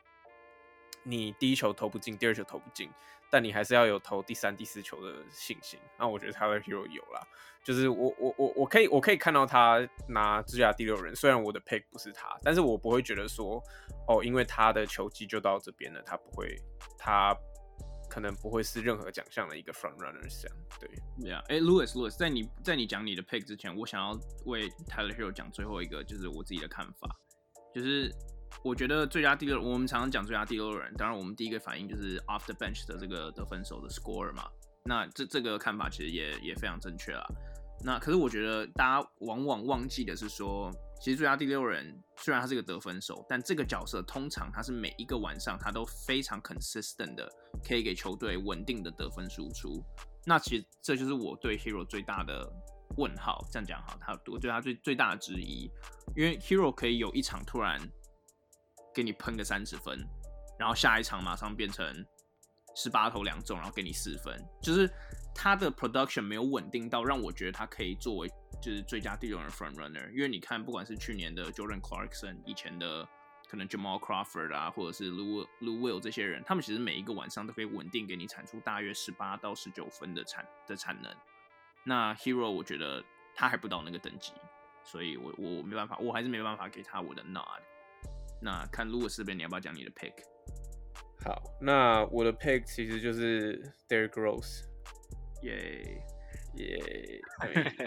[1.03, 2.89] 你第一球投不进，第二球投不进，
[3.32, 5.79] 但你还是要有投第三、第四球的信心。
[5.97, 7.25] 那我觉得 Tyler Hero 有啦，
[7.63, 13.63] 就是我我我我可以我可以看到他拿最佳第六人，虽然我的 pick 不是他，但是我不会觉得说
[14.07, 16.55] 哦，因为他的球技就到这边了，他不会
[16.97, 17.36] 他。
[18.13, 20.89] 可能不会是任何奖项的一个 front runner，这样对。
[21.21, 24.11] 对啊，哎，Louis，Louis，在你在你讲你的 pick 之前，我想要
[24.43, 27.09] 为 Tyler Hero 讲最后一个，就是我自己的看法，
[27.73, 28.13] 就是
[28.64, 34.49] 我觉得最佳第六，我们常常讲最佳第六人，当然我们第一个反应就是 off the bench 的这个得分手的 score 嘛，
[34.86, 37.26] 那这这个看法其实也也非常正确啦。
[37.84, 40.72] 那可是我觉得大家往往忘记的是说，
[41.02, 47.28] 其实最佳第六人虽然他是个得分手，但这个角色通常他是每一个晚上他都非常 consistent 的，
[47.68, 49.84] 可以给球队稳定的得分输出。
[50.28, 52.47] 那其实这就是我对 hero 最大的
[52.97, 53.43] 问号。
[53.52, 55.68] 这样讲哈，他我对他最最大的质疑，
[56.16, 57.80] 因为 hero 可以有一场突然
[58.93, 59.99] 给你喷个三十分，
[60.57, 62.05] 然后下一场马上变成
[62.75, 64.89] 十八投两中，然后给你四分，就是。
[65.33, 68.27] 他的 production 没有稳定到让我觉得他可以作为
[68.61, 73.07] 就是最佳第六人 front runner，因为你看，不管是去年的 Jordan Clarkson，以前的
[73.49, 81.09] 可能 Jamal Crawford 啊，或者是 Lu Lu Will 这些人，他们其实每一个晚上都可以稳定给你产出大约十八到十九分的产的产能。
[81.85, 83.01] 那 Hero 我觉得
[83.33, 84.33] 他还不到那个等级，
[84.83, 87.61] 所以我我没办法，我还是没办法给他我的 nod。
[88.41, 90.13] 那看 Louis 这边你要不要讲你的 pick？
[91.23, 94.63] 好，那我的 pick 其实就是 Derrick Rose。
[95.43, 96.03] 耶
[96.57, 97.21] 耶，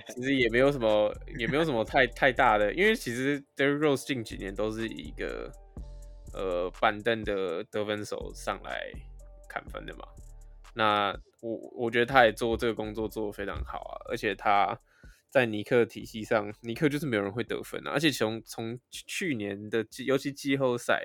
[0.08, 5.52] 其实也没有什么，也没有什么太太大的，因为其实 Derrick Rose 近几年都是一个
[6.32, 8.90] 呃板凳的得分手上来
[9.48, 10.04] 砍分的嘛。
[10.72, 14.76] 那我我觉得他也做这个工作做得非常好啊，而且他
[15.34, 21.04] 在尼克体系上，尼克就是没有人会得分啊，而且从从去年的季，尤其季后赛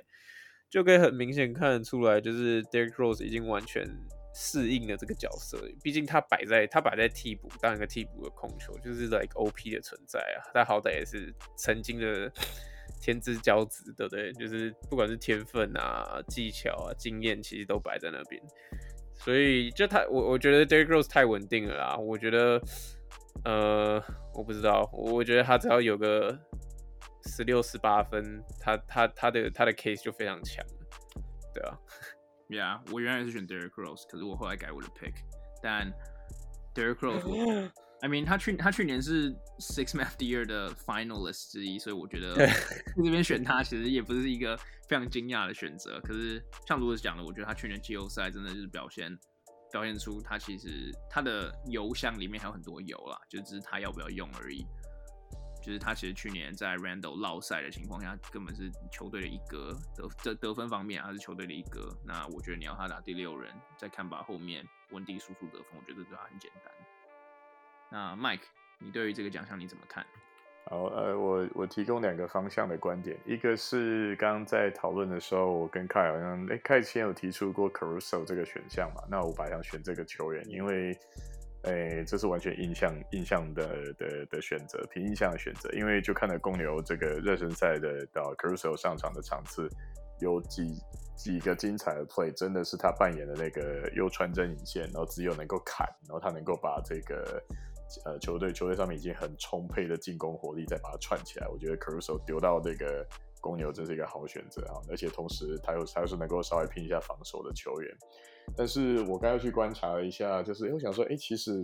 [0.69, 3.84] 就可以很明显看得出来，就是 Derrick Rose 已经完全。
[4.32, 10.38] 适应了这个角色，毕竟他摆在他摆在替补当一个替补的控球，就是 like OP 的存在啊。
[10.53, 12.32] 他好歹也是曾经的
[13.01, 14.32] 天之骄子，对不对？
[14.34, 18.39] 就是不管是天分啊、技巧啊、经验，其实都摆在那边。
[19.15, 21.97] 所以就他，我我觉得 Derrick Rose 太稳定了啦。
[21.97, 22.61] 我觉得，
[23.43, 26.37] 呃，我不知道，我觉得他只要有个
[27.25, 30.65] 十六、十八分，他他他的他的 case 就非常强，
[31.53, 31.77] 对啊。
[32.49, 35.13] Yeah，我原来是选 Derrick Rose，可是我后来改我的 pick。
[35.61, 35.93] 但
[36.73, 42.35] Derrick Rose，I mean，他去他去年是 Six Man of the Year 的 Finalist 之一，所以我觉得
[42.95, 45.99] 这边选他其实也不是一个非常惊讶的选择。
[46.01, 49.15] 可是像 Louis 讲的，我觉得他去年季后赛真的就是表现
[49.72, 54.65] 表现出他其实他的油箱里面还有很多油啦，就只是他要不要用而已。
[55.61, 61.93] 就是他其实去年在 Randall 落赛的情况下，根本是球队的一哥，得得得分方面他是球队的一哥。
[62.05, 66.74] 那我觉得你要他打第六人，再看吧后面温迪输出得分，我觉得对他很简单。
[67.91, 68.47] 那 Mike，
[68.80, 70.05] 你对于这个奖项你怎么看？
[70.70, 79.01] 好，呃，我我提供两个方向的观点，一个是刚刚在讨论的时候，我跟 Kai 好像，哎，Kai 先有提出过 Caruso 这个选项嘛？
[79.09, 80.97] 那我本来想选这个球员，因为。
[81.63, 89.70] 哎、这是完全印象印象的的的选择，凭印象的选择，因为就看了公牛这个热身赛的到 Caruso 上场的场次，
[90.22, 90.74] 有几
[91.17, 97.43] 几个精彩的 play，真的是他扮演的那个又穿针引线，然后只有能够砍，然后他能够把这个
[98.05, 103.05] 呃球队球队上面已经很充沛的进攻火力再把它串起来，我觉得 Caruso 丢到这个
[103.41, 107.97] 公牛真是一个好选择啊，而且同时他又他又是能够稍微拼一下防守的球员。
[108.57, 111.63] 但是我刚要去观察了一下，就是我想说，哎，其实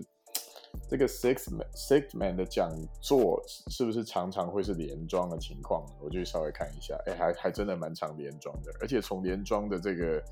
[0.87, 2.69] 这个 Six Man Six Man 的讲
[3.01, 5.83] 座是不是常常会是连庄的情况？
[5.99, 10.23] 我就稍微看一下，哎，还还真的蛮常连庄的，而且从连庄的这个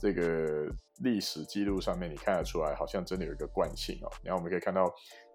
[0.00, 0.66] 这个
[1.02, 4.10] 历史记录上面，你看得出来，好像真的有一个惯性哦。
[4.22, 4.90] 然后我们可以看到，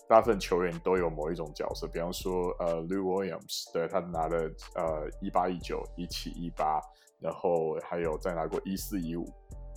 [0.08, 4.38] 大部分球员都有某一种角色，比方说呃，Lou Williams，对，他拿了
[4.76, 6.82] 呃一八一九一七一八，
[7.20, 9.26] 然后还有再拿过一四一五。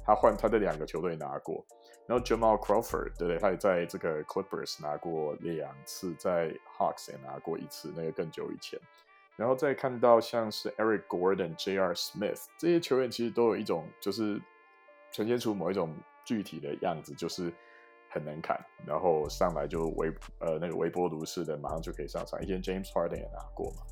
[0.05, 1.65] 他换他的两个球队拿过，
[2.07, 3.39] 然后 Jamal Crawford 对不对？
[3.39, 8.79] 他也在这个 Clippers 拿过两次，在 Hawks 也拿过一次，那个更久以前。
[9.35, 11.93] 然后再看到像是 Eric Gordon、J.R.
[11.95, 14.41] Smith 这些球员，其实都有一种就是
[15.11, 15.93] 呈现出某一种
[16.25, 17.53] 具体的样子，就是
[18.11, 20.09] 很难砍，然后上来就微
[20.41, 22.43] 呃那个微波炉似的，马上就可以上场。
[22.43, 23.83] 以前 James Harden 也拿过嘛。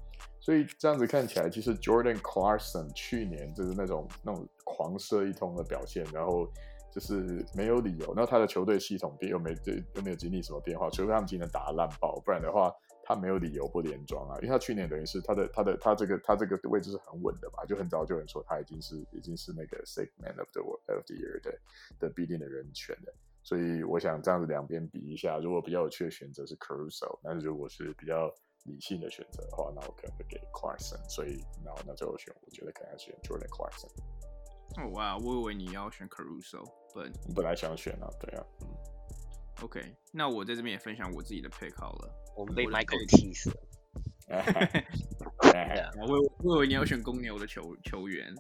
[0.41, 6.47] 所以这样子看起来，其实 Jordan Clarkson 去年就是那种那种狂射一通的表现，然后
[6.93, 8.07] 就是没有理由。
[8.15, 9.57] 然后他的球队系统并又没
[9.95, 12.71] 又没有经历什么变化，除非他们今天打烂爆，不然的话，
[13.03, 21.59] 他没有理由不连庄啊，因为他去年等于是他的他的他这个他这个位置是很稳的嘛，就很早就有人说他已经是已经是那个 Sixth Man of the of the Year 的
[21.99, 23.15] 的必定的人选了。
[23.45, 28.29] 所以我想这样子两边比一下，如果比较有趣的选择是 Caruso，但是如果是比较
[28.65, 30.99] 理性的选择的话，那我可能会给 Clarkson。
[31.09, 33.91] 所以然后那最后选，我觉得可能要选 Jordan Clarkson。
[34.79, 36.65] 哦哇，我以为你要选 Caruso，
[36.95, 38.69] 本本来想选啊，对啊，嗯。
[39.63, 42.11] OK，那我在这边也分享我自己的 pick 好了。
[42.37, 43.57] 我们被 Michael 气死了。
[46.01, 48.35] 我我以为你要选公牛的球球员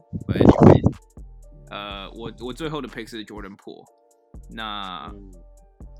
[1.71, 3.85] 呃，我我最后的 pick 是 Jordan Poole。
[4.51, 5.13] 那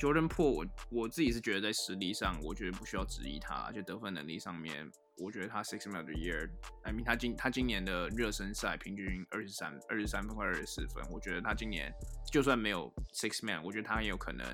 [0.01, 11.93] Jordan Poole，我我自己是觉得在实力上，我觉得不需要质疑他，就得分能力上面，我觉得他 Sixth Man of the Year，I mean 他今他今年的热身赛平均二十三二十三分或二十四分，我觉得他今年
[12.31, 14.45] 就算没有 Sixth Man，我觉得他很有可能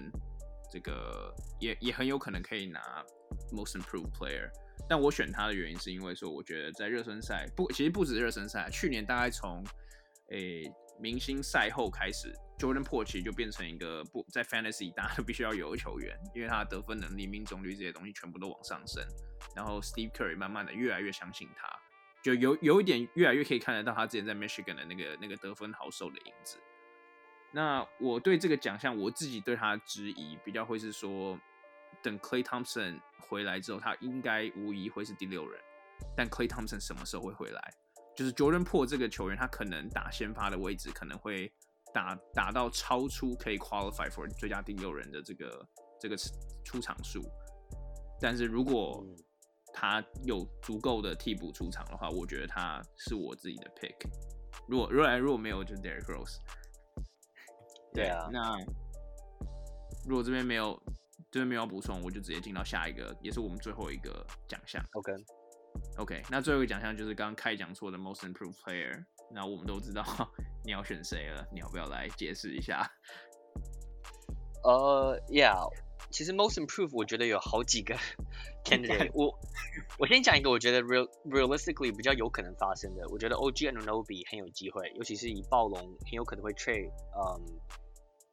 [0.71, 2.81] 这个也也很有可能可以拿
[3.51, 4.51] Most Improved Player。
[4.89, 9.65] 但我选他的原因是因为说，我觉得在热身赛不，其实不止热身赛，去年大概从
[10.31, 10.65] 诶。
[10.65, 19.03] 欸明星赛后开始，Jordan Poole 其实就变成一个不在 Fantasy 大家都必须要有的球员，因为他的得分能力、命中率这些东西全部都往上升。
[19.57, 21.67] 然后 Steve Curry 慢慢的越来越相信他，
[22.23, 26.59] 就有有一点越来越可以看得到他之前在 Michigan 的那个那个得分好手的影子。
[27.53, 31.37] 那我对这个奖项，我自己对他的质疑比较会是说，
[32.03, 35.61] 等 Klay Thompson 回来之后，他应该无疑会是第六人。
[36.17, 37.75] 但 Klay Thompson 什么时候会回来？
[38.17, 41.51] 就是 Jordan Poole 这个球员，他可能打先发的位置可能会
[41.95, 46.17] 打打到超出可以 qualify for 最佳第六人的这个这个
[46.65, 47.23] 出场数，
[48.21, 49.05] 但是如果
[49.73, 53.95] 他有足够的替补出场的话，我觉得他是我自己的 pick。
[54.69, 56.37] 如果如果如果没有，就是 Derrick Rose。
[57.95, 58.59] 对啊，那
[60.07, 60.81] 如果这边没有
[61.31, 64.85] 这边没有补充，我就直接进到下一个，也是我们最后一个奖项。
[64.93, 65.13] OK。
[65.99, 69.05] OK，那最后一个奖项就是刚刚开讲错的 Most Improved Player。
[69.33, 70.03] 那我们都知道
[70.65, 72.91] 你要选谁了，你要不要来解释一下？
[74.65, 75.71] 呃、uh,，Yeah，
[76.11, 77.95] 其实 Most Improved 我觉得有好几个
[78.65, 79.11] candidate。
[79.15, 79.39] 我
[79.99, 87.59] 我先讲一个我觉得 real realistically 比较有可能发生的，我觉得 OG Anunoby 很有机会，尤其是以暴龙很有可能会 trade，嗯、um,，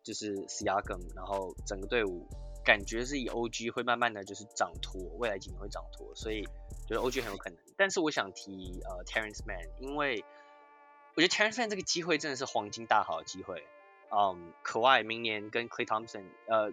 [0.04, 2.28] 就是 Siakam，然后整个队伍
[2.66, 6.44] 感觉是以 OG 会慢慢的就是涨脱，未来几年会涨脱，所以。
[6.88, 10.24] 觉得 OG 很有可能，但是我想提呃 Terence Man，因为
[11.16, 13.68] 我觉得 Terence Man 这个机会真的是黄金大好的机会。
[14.10, 16.72] 嗯，可外明年跟 Clay Thompson，呃，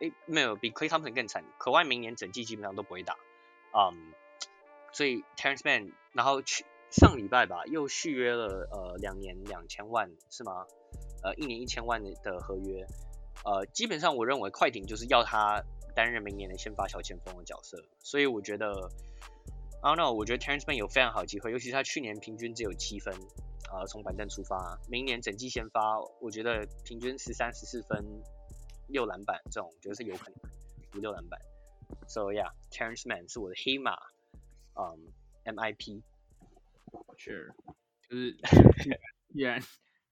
[0.00, 3.16] 诶没有比 Clay Thompson 更惨，可外明年整季基本上都不会打。
[3.72, 4.12] 嗯，
[4.92, 10.66] 所以 Terence Mann，然后去上礼拜吧又续约了呃两年两千万是吗？
[11.22, 12.86] 呃一年一千万的合约，
[13.46, 18.90] 呃基本上我认为快艇就是要他担任明年的先发小前锋的角色，所以我觉得。
[19.84, 23.14] I don't know，我觉得 Terrence Mann 有非常好的机会，尤其是他去年平均只有七分，
[23.70, 28.02] 呃，从板凳出发，明年整季先发，我觉得平均十三十四分，
[28.88, 30.38] 六篮板这种，我觉得是有可能
[30.96, 31.38] 五六篮板。
[32.08, 33.98] So yeah，Terrence Mann 是我的黑马，
[34.74, 35.12] 嗯
[35.44, 36.00] ，MIP。
[37.18, 37.52] Sure，
[38.08, 38.34] 就是
[39.34, 39.62] 既然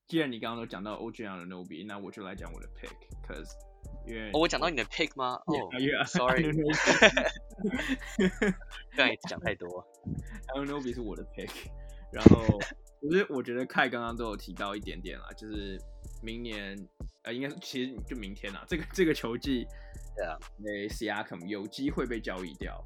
[0.06, 3.48] 既然你刚刚都讲到 OG Anunoby，那我就来讲我的 pick，cause
[4.32, 5.40] 哦、我讲到你的 pick 吗？
[5.46, 5.86] 哦、好意
[9.16, 9.86] 思讲太多。
[10.54, 11.50] Anunoby 是我的 pick，
[12.12, 12.58] 然后
[13.00, 15.80] 其实我觉得 Kai 刚刚都有提到一点点啦，就是
[16.22, 16.76] 明年
[17.22, 19.66] 呃，应该是其实就明天啦，这个这个球季，
[20.16, 22.84] 对啊，那 Siakam 有机会被交易掉，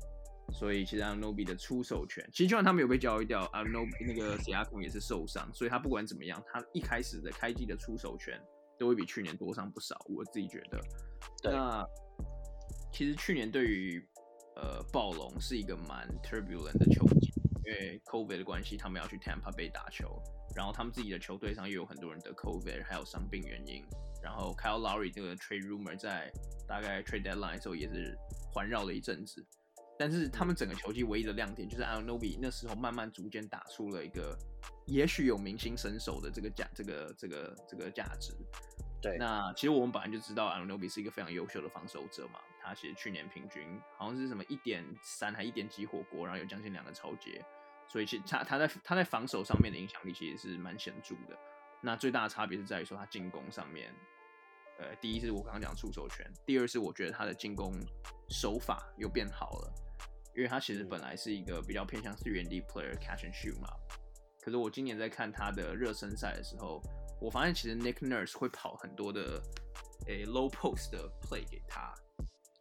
[0.52, 8.38] 所以其实 Anunoby 的出手权，其实就算他没有被交易掉，Anunoby 那个 Siakam 也是受伤，所以他不管怎么样，他一开始的开季的出手权。
[8.78, 10.80] 都会比去年多上不少，我自己觉得。
[11.42, 11.52] 对。
[11.52, 11.84] 那
[12.92, 14.02] 其实去年对于
[14.56, 17.32] 呃暴龙是一个蛮 turbulent 的球季，
[17.64, 20.22] 因为 COVID 的关系，他们要去 Tampa Bay 打球，
[20.54, 23.84] 然后他们自己的球队上又有很多人得 COVID，还有伤病原因。
[24.22, 26.32] 然后 Kyle Lowry 这个 trade rumor 在
[26.66, 28.16] 大概 trade deadline 的时候也是
[28.52, 29.44] 环绕了一阵子，
[29.98, 34.36] 但是他们整个球季唯一的亮点就是 Anunoby 那时候慢慢逐渐打出了一个。
[34.86, 38.32] 也许有明星身手的这个价，这个这个这个价值。
[39.02, 42.38] 对，那其实我们本来就知道 Anunoby 是一个非常优秀的防守者嘛。
[42.62, 47.44] 他其实去年平均好像是什么一点三还一点几火锅，然后有将近两个超节，
[47.88, 51.36] 所以其实他他在他在防守上面的影响力其实是蛮显著的。
[51.80, 53.92] 那最大的差别是在于说他进攻上面，
[54.78, 57.72] 呃，第一是我刚刚讲出手权，第二是我觉得他的进攻
[58.28, 59.74] 手法又变好了，
[60.36, 63.68] 因为他其实本来是一个比较偏向是原地 player catch and shoot 嘛。
[64.40, 66.80] 可是我今年在看他的热身赛的时候，
[67.20, 69.42] 我发现其实 Nick Nurse 会跑很多的
[70.06, 71.92] 诶、low post 的 play 给他。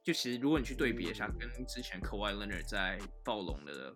[0.03, 3.93] 就其实如果你去对比一下，跟之前 Kawhi Leonard 在暴龙的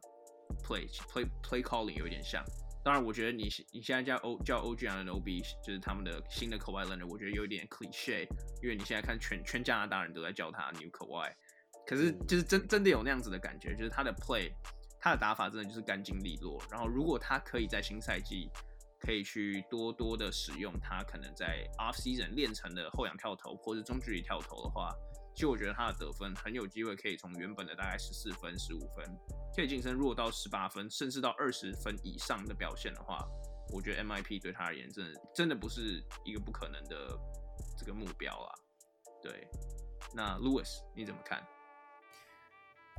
[0.64, 2.44] play play play calling 有点像。
[2.84, 8.28] 当然，我觉得你你现在叫 O 叫 OG 和 NOB，就是他们的新的 Kawhi Leonard，我觉得有点 cliche，
[8.62, 11.32] 因为你现在看全全加拿大人都在叫他 New Kawhi。
[11.90, 14.54] 可是就是真真的有那样子的感觉，就是他的 play，
[15.00, 16.62] 他的打法真的就是干净利落。
[16.70, 18.48] 然后如果他可以在新赛季
[19.00, 24.96] 可以去多多的使用他可能在 off season 练成的后仰跳投或者中距离跳投的话。
[25.34, 29.04] 其实我觉得他的得分很有机会可以从原本的大概十四分、十五分，
[29.56, 33.26] 可以晋升弱到十八分，甚至到二十分以上的表现的话，
[33.74, 37.18] 我觉得 MIP 对他而言真的真的不是一个不可能的
[37.78, 38.52] 这个目标啊。
[39.24, 39.48] 对，
[40.14, 41.42] 那 Louis 你怎么看？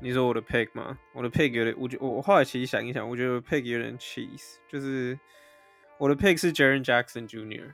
[0.01, 0.99] 你说我的 pick 吗？
[1.13, 5.19] 我的 pick 有点，我觉我我后来其实想一想，我觉得 pick 有点 cheese，就是
[5.99, 7.73] 我的 pick 是 Jaren Jackson Jr.，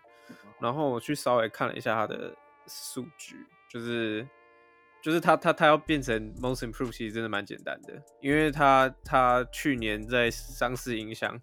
[0.60, 4.26] 然后我去稍微看了一下他的数据，就是。
[5.02, 11.40] 就是他他他要变成 most improved 其实真的蛮简单的，因为他他去年在伤势影响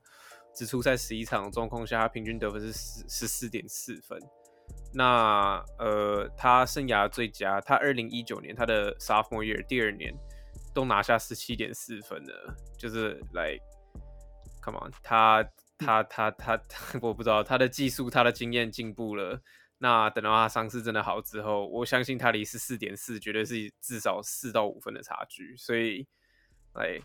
[0.53, 4.19] 只出赛十一场的状况下，他平均得分是十十四点四分。
[4.93, 10.13] 那呃，他生涯最佳，他二零一九年他的 sophomore year 第二年
[10.73, 13.57] 都拿下十七点四分了，就是来
[14.61, 15.43] ，come on，他
[15.77, 16.59] 他他他，
[17.01, 19.41] 我不知道他的技术他的经验进步了。
[19.79, 26.07] 那等到他伤势真的好之后，我相信他离十四点四绝对是至少四到五分的差距，所以，
[26.73, 26.97] 哎，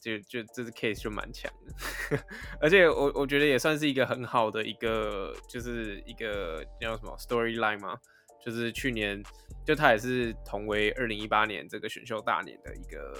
[0.00, 2.18] 就就这是 case 就蛮强的，
[2.60, 7.96] 而且我我觉得也算是一个很好的一个，就是一个叫什么 storyline 嘛，
[8.44, 9.22] 就是去年
[9.64, 13.14] 就他也是同为二零一八年这个选秀大年的一个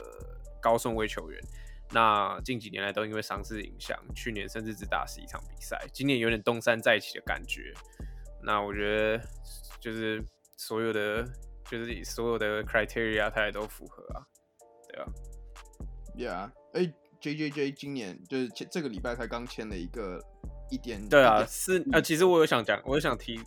[0.61, 1.41] 高顺位球员，
[1.93, 7.73] 那近几年来都因为伤势影响，去年甚至只打十一场比赛，今年有点东山再起的感觉。
[8.43, 9.25] 那我觉得
[9.81, 10.23] 就是
[10.57, 11.25] 所有的，
[11.71, 14.21] 就是所有的 criteria 他也都符合啊，
[14.87, 15.07] 对啊
[16.15, 20.21] ，Yeah，哎、欸、，J J J 今年就是这个礼拜才刚签了一个
[20.71, 23.41] 一点，对啊，是啊，其实我有想讲，我有想提，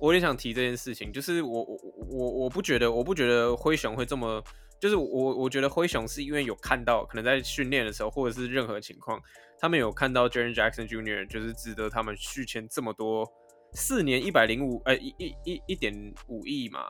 [0.00, 1.78] 我也想提这件事情，就是我我
[2.10, 4.42] 我我不觉得，我不觉得灰熊会这么，
[4.80, 9.20] 就是我我觉得灰熊是因为有看到，可能在训练的时候，或者是任何情况，
[9.58, 11.26] 他们有看到 Jaren Jackson Jr.
[11.26, 13.30] 就是值得他们续签这么多。
[13.72, 15.92] 四年一百零五，呃，一一一一点
[16.26, 16.88] 五亿嘛，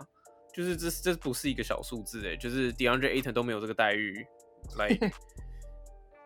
[0.55, 4.25] 就是这这不是一个小数字诶，就是 DeAndre Ayton 都没有这个待遇。
[4.79, 4.89] 来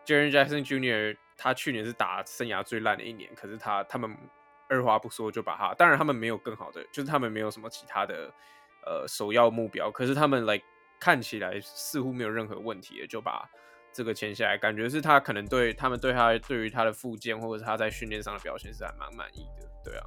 [0.05, 1.17] ，Jaren Jackson Jr.
[1.37, 4.15] 他去年是打生涯最烂的一年，可是他他们
[4.69, 8.31] 二话不说就把他，当然他们没有更好的，就是他们没有什么其他的
[8.85, 10.61] 呃首要目标，可是他们来
[10.99, 13.49] 看起来似乎没有任何问题的就把
[13.91, 20.05] 这个签下来，感觉是他可能对他们对他对于他的复健或者是他在训练上的表现是还蛮满意的，对啊。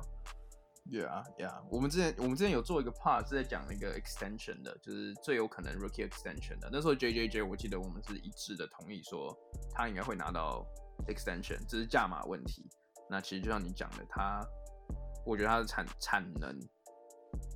[0.88, 1.64] Yeah, yeah.
[1.68, 6.68] 我们之前我们之前有做一个 part 是在讲那个 extension 的，就是最有可能 rookie extension 的。
[6.70, 9.36] 那时候 JJJ 我记得我们是一致的同意说
[9.74, 10.64] 他应该会拿到
[11.09, 12.70] extension，只是价码问题。
[13.09, 14.46] 那其实就像你讲的，他
[15.24, 16.50] 我觉得他的产产能，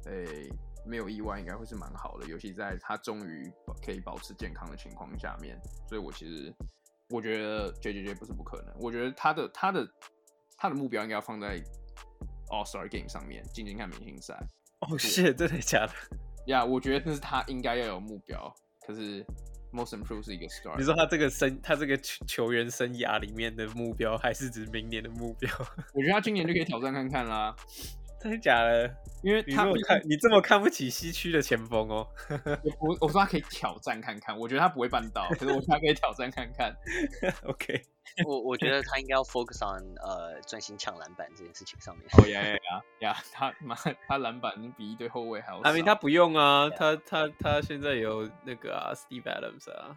[0.07, 0.53] 诶、欸，
[0.86, 3.53] 没有意外应该会是蛮好的，尤其在他终于
[3.84, 5.61] 可以保持健康的情况下面。
[5.88, 6.53] 所以我其实
[7.09, 9.88] 我觉得 JJJ 不是不可能，我觉得他的他的
[10.57, 11.62] 他的目标应该要放在。
[12.53, 14.36] All Star Game 上面进行看明星赛。
[14.80, 15.92] 哦，是真的假的？
[16.46, 18.53] 呀，我觉得那是他应该要有目标。
[18.84, 19.24] 可是
[19.73, 20.77] Most Improved 是一个 Star。
[20.79, 25.51] 你说他这个生，他这个球员生涯里面的目标，还是指明年的目标？
[25.95, 27.55] 我觉得他今年就可以挑战看看啦。
[28.21, 28.95] 真的假的？
[29.23, 32.07] 因为他你看你这么看不起西区的前锋哦。
[32.79, 36.77] 我我说他可以挑战看看，我觉得他不会办到，可是我觉得他可以挑战看看。
[37.45, 37.83] OK。
[38.26, 42.07] 我我觉得他应该要 focus on 呃专心抢篮板这件事情上面。
[42.18, 43.17] 哦呀呀呀呀！
[43.33, 43.76] 他妈
[44.07, 45.71] 他篮板比一堆后卫还要少。
[45.71, 46.76] I mean, 他不用啊，yeah.
[46.76, 49.97] 他他他现在有那个啊，Steve Adams 啊。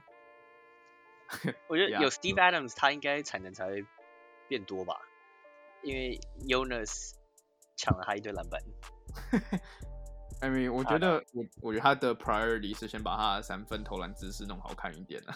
[1.68, 3.84] 我觉得有 Steve Adams，他应该产能才会
[4.48, 5.02] 变多吧？
[5.82, 7.14] 因为 Jonas
[7.76, 8.62] 抢了他一堆篮板。
[10.42, 15.36] I mean，我觉得我我觉得他的 priority 是先把他的三分投篮姿势弄好看一点啊。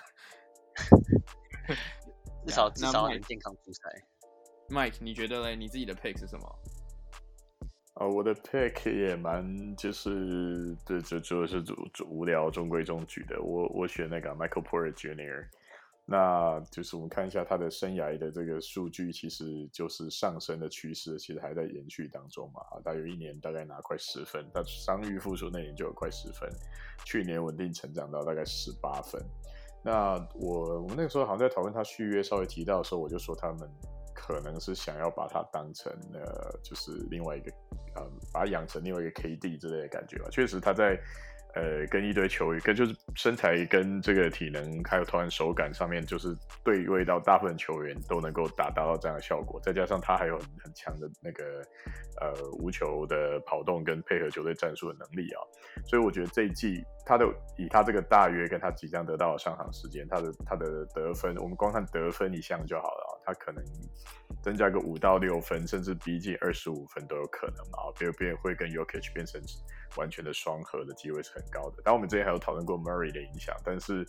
[2.45, 3.81] 至少至少能健康出赛。
[4.69, 5.55] Mike，你觉得嘞？
[5.55, 6.59] 你自己的 pick 是什么？
[7.93, 13.41] 啊、呃，我的 pick 也蛮就是对，就就是主主无聊中规中矩的。
[13.41, 15.47] 我我选那个 Michael Porter Jr.，
[16.09, 22.61] 那就是我们看一下他的生涯的这个数据，其实就是上升的趋势，其实还在延续当中嘛。
[22.71, 26.49] 啊他有一年大概拿快十分，他伤愈复出那年就有快十分，
[27.03, 29.21] 去年稳定成长到大概十八分。
[29.84, 33.69] 那我我们那个时候好像在讨论他续约，稍微提到的时候，我就说他们
[34.15, 37.51] 可能是想要把他当成呃，就是另外一个，
[37.97, 40.29] 嗯，把他养成另外一个 KD 之类的感觉吧。
[40.31, 40.97] 确实他在
[41.57, 51.43] 呃跟一堆球员跟就是身材跟这个体能还有投篮手感上面，就是对位到大部分球员都能够达到这样的效果，再加上他还有很很强的那个
[52.21, 55.41] 呃无球的跑动跟配合球队战术的能力啊，
[55.88, 57.25] 所以我觉得这一季他的
[57.57, 63.61] 以他这个大约跟他即将得到的上场时间，他的他的得分，我们光看得分一项就好了啊，他可能
[64.41, 69.41] 增加个五到六分，甚至逼近二十五分都有可能啊，比如变会跟 Jokic 变成
[69.97, 71.83] 完全的双核的机会是很高的。
[71.83, 74.07] 当我们之前还有讨论过 Murray 的影响，但是。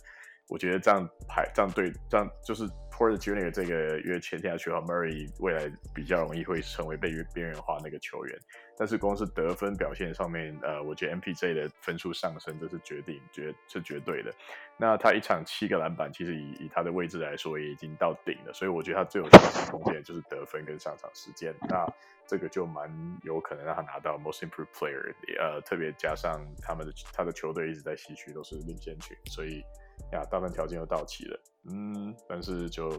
[0.49, 8.37] 我觉得这样排这样对这样就是 Porter Junior 这个约签下去的，Murray 未来比较容易会成为被边缘化那个球员。
[8.75, 14.33] 但是光是得分表现上面，呃，我觉得 MPJ 的分数上升这是决定绝是绝对的。
[14.75, 18.53] 那他一场七个篮板，其实以以他的位置来说，也已经到顶了。
[18.53, 21.53] 所以我觉得他最有上升空间就是得分跟上场时间。
[21.69, 21.87] 那
[22.25, 22.89] 这个就蛮
[23.23, 29.63] 有可能让他拿到 Most Improved Player，呃，特别加上他们的他的球队一直在西区都是领先群，所以。
[30.11, 31.39] 呀，大部分条件又到齐了，
[31.71, 32.89] 嗯，但是就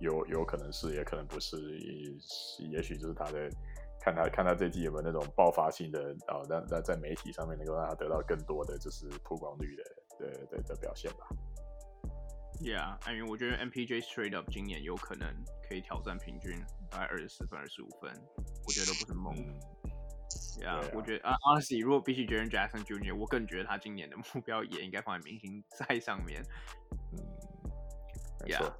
[0.00, 3.48] 有有可能是，也可能不是，也也许就是他在
[4.00, 9.84] 看他看他这季有没有那种爆发性的啊，让在在媒体上面能够让他得到更多的就是曝光率的
[10.18, 11.26] 的的的表现吧。
[12.60, 15.28] Yeah，I mean，我觉得 MPJ straight up 今年有可能
[15.68, 16.52] 可以挑战平均
[16.88, 18.12] 大概二十四分、二十五分，
[18.64, 19.34] 我觉得都不是梦。
[19.36, 19.58] 嗯
[20.58, 26.42] 对啊，我觉得啊，Honestly，如果必须决定 Jason Junior，我更觉得他今年的目标也应该放在明星赛上面。
[27.12, 27.18] 嗯
[28.46, 28.72] ，Yeah。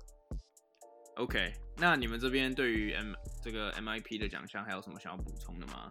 [1.17, 5.89] OK，那你们这边对于 M 这个 MIP 的奖项还有什么想要补充的吗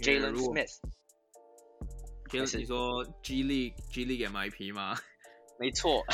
[0.00, 4.96] ？Jason Smith，Jason 你说 G 力 G 力 MIP 吗？
[5.58, 6.04] 没错。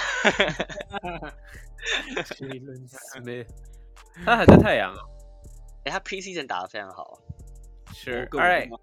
[2.36, 3.46] Jason Smith，
[4.24, 4.94] 他还在太阳。
[5.84, 7.18] 哎，他 P C 人打的非常好。
[7.94, 8.28] Sure.
[8.32, 8.68] All right.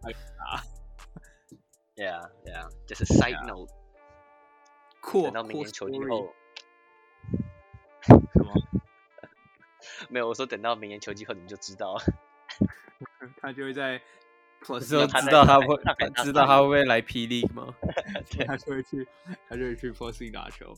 [1.96, 2.70] Yeah, yeah.
[2.88, 3.70] 就是 side note.
[5.04, 5.24] Cool.
[5.26, 6.34] 等到明年球季后。
[8.04, 8.54] 什么？
[10.08, 12.02] 没有，我说等到明年球季后你们就知道了。
[13.42, 14.02] 他就会在
[14.64, 14.96] Plus 知
[15.30, 15.76] 道他会，
[16.24, 17.68] 知道他会不会来霹雳吗？
[18.32, 19.06] 对，他就会去，
[19.50, 20.74] 他就会去 Plus 打球。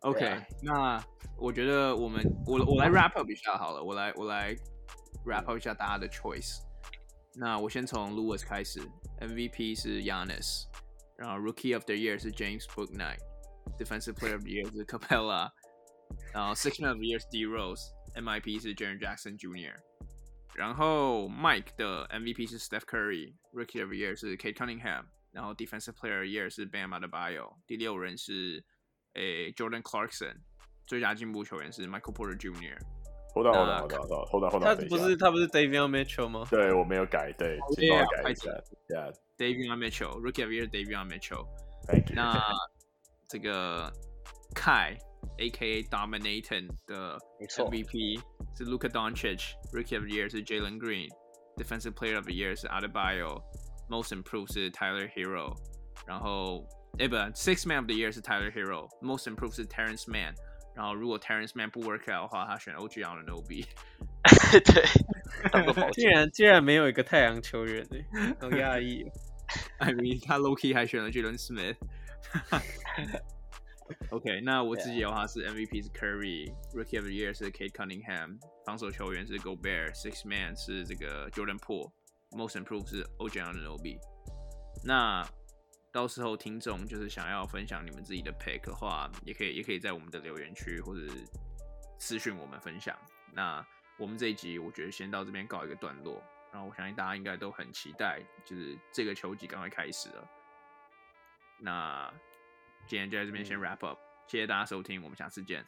[0.00, 1.02] OK，那
[1.38, 4.54] 我觉得我们，我我来 wrap up 一下好了，我来我来
[5.24, 6.60] wrap up 一下大家的 choice。
[7.35, 8.79] 那我先从 Lewis 开始，
[9.19, 10.65] MVP 是 Giannis，
[11.17, 15.51] 然后 Rookie of the Year 是 James Bouknight，Defensive Player of the Year 是 Capela，
[16.33, 19.75] 然后 Sixth Man of the Year 是 D Rose，MIP 是 Jaren Jackson Jr.，
[20.55, 26.25] 然后 Mike 的 MVP 是 Steph Curry，Rookie of the Year 是 Cade Cunningham，然后 Defensive Player of
[26.25, 28.65] the Year 是 Bam Adebayo，第六人是
[29.13, 30.37] 诶 Jordan Clarkson，
[30.87, 32.79] 最佳进步球员是 Michael Porter Jr.
[33.33, 34.75] Hold on, hold on, hold on, hold on, hold on.
[34.75, 36.47] 他不是他不是 Davion Mitchell 吗？
[36.49, 38.49] 对，我没有改，对，请帮我改一下。
[38.89, 41.45] Yeah, Davion Mitchell, Rookie of the Year, Davion Mitchell.
[41.85, 42.15] Thank you.
[42.15, 42.41] 那
[43.29, 43.93] 这个
[44.55, 44.97] Kai,
[45.37, 45.83] A.K.A.
[45.83, 48.19] Dominator 的 MVP
[48.57, 51.07] 是 Luka Doncic, Rookie of the Year 是 Jalen Green,
[51.57, 53.43] Defensive Player of the Year 是 Adebayo,
[53.87, 55.55] Most Improved 是 Tyler Herro，
[56.07, 56.65] 然后
[56.97, 60.33] 哎不，Sixth Man of the Year 是 Tyler Herro, Most Improved 是 Terrence Mann。
[60.74, 63.66] 然后如果 Terrence Mann 不 work out 的话，他选 OG Anunoby。
[64.64, 67.98] 对，竟然竟然没有一个太阳球员呢，
[68.40, 69.04] 好压抑。
[69.78, 71.76] I mean，他 low key 还选了 Jalen Smith。
[74.10, 82.88] OK，那我自己的话是 MVP 是 Curry，Rookie of the Year 是 Kate Cunningham，防守球员是 Gobert，Six Man 是这个 Jordan Poole，Most Improved
[82.88, 83.98] 是 OG Anunoby。
[84.84, 85.22] 那
[85.92, 91.02] 到时候听众就是想要分享你们自己的 pick 的话，也可以也可以在我们的留言区或者
[91.98, 92.98] 私讯我们分享。
[93.30, 93.64] 那
[93.98, 100.28] 我们这一集我觉得先到这边告一个段落，然后我相信大家应该都很期待，就是这个球季赶快开始了。
[101.58, 102.10] 那
[102.86, 105.62] 今天就在这边先 wrap up，谢谢大家收听，我们下次见。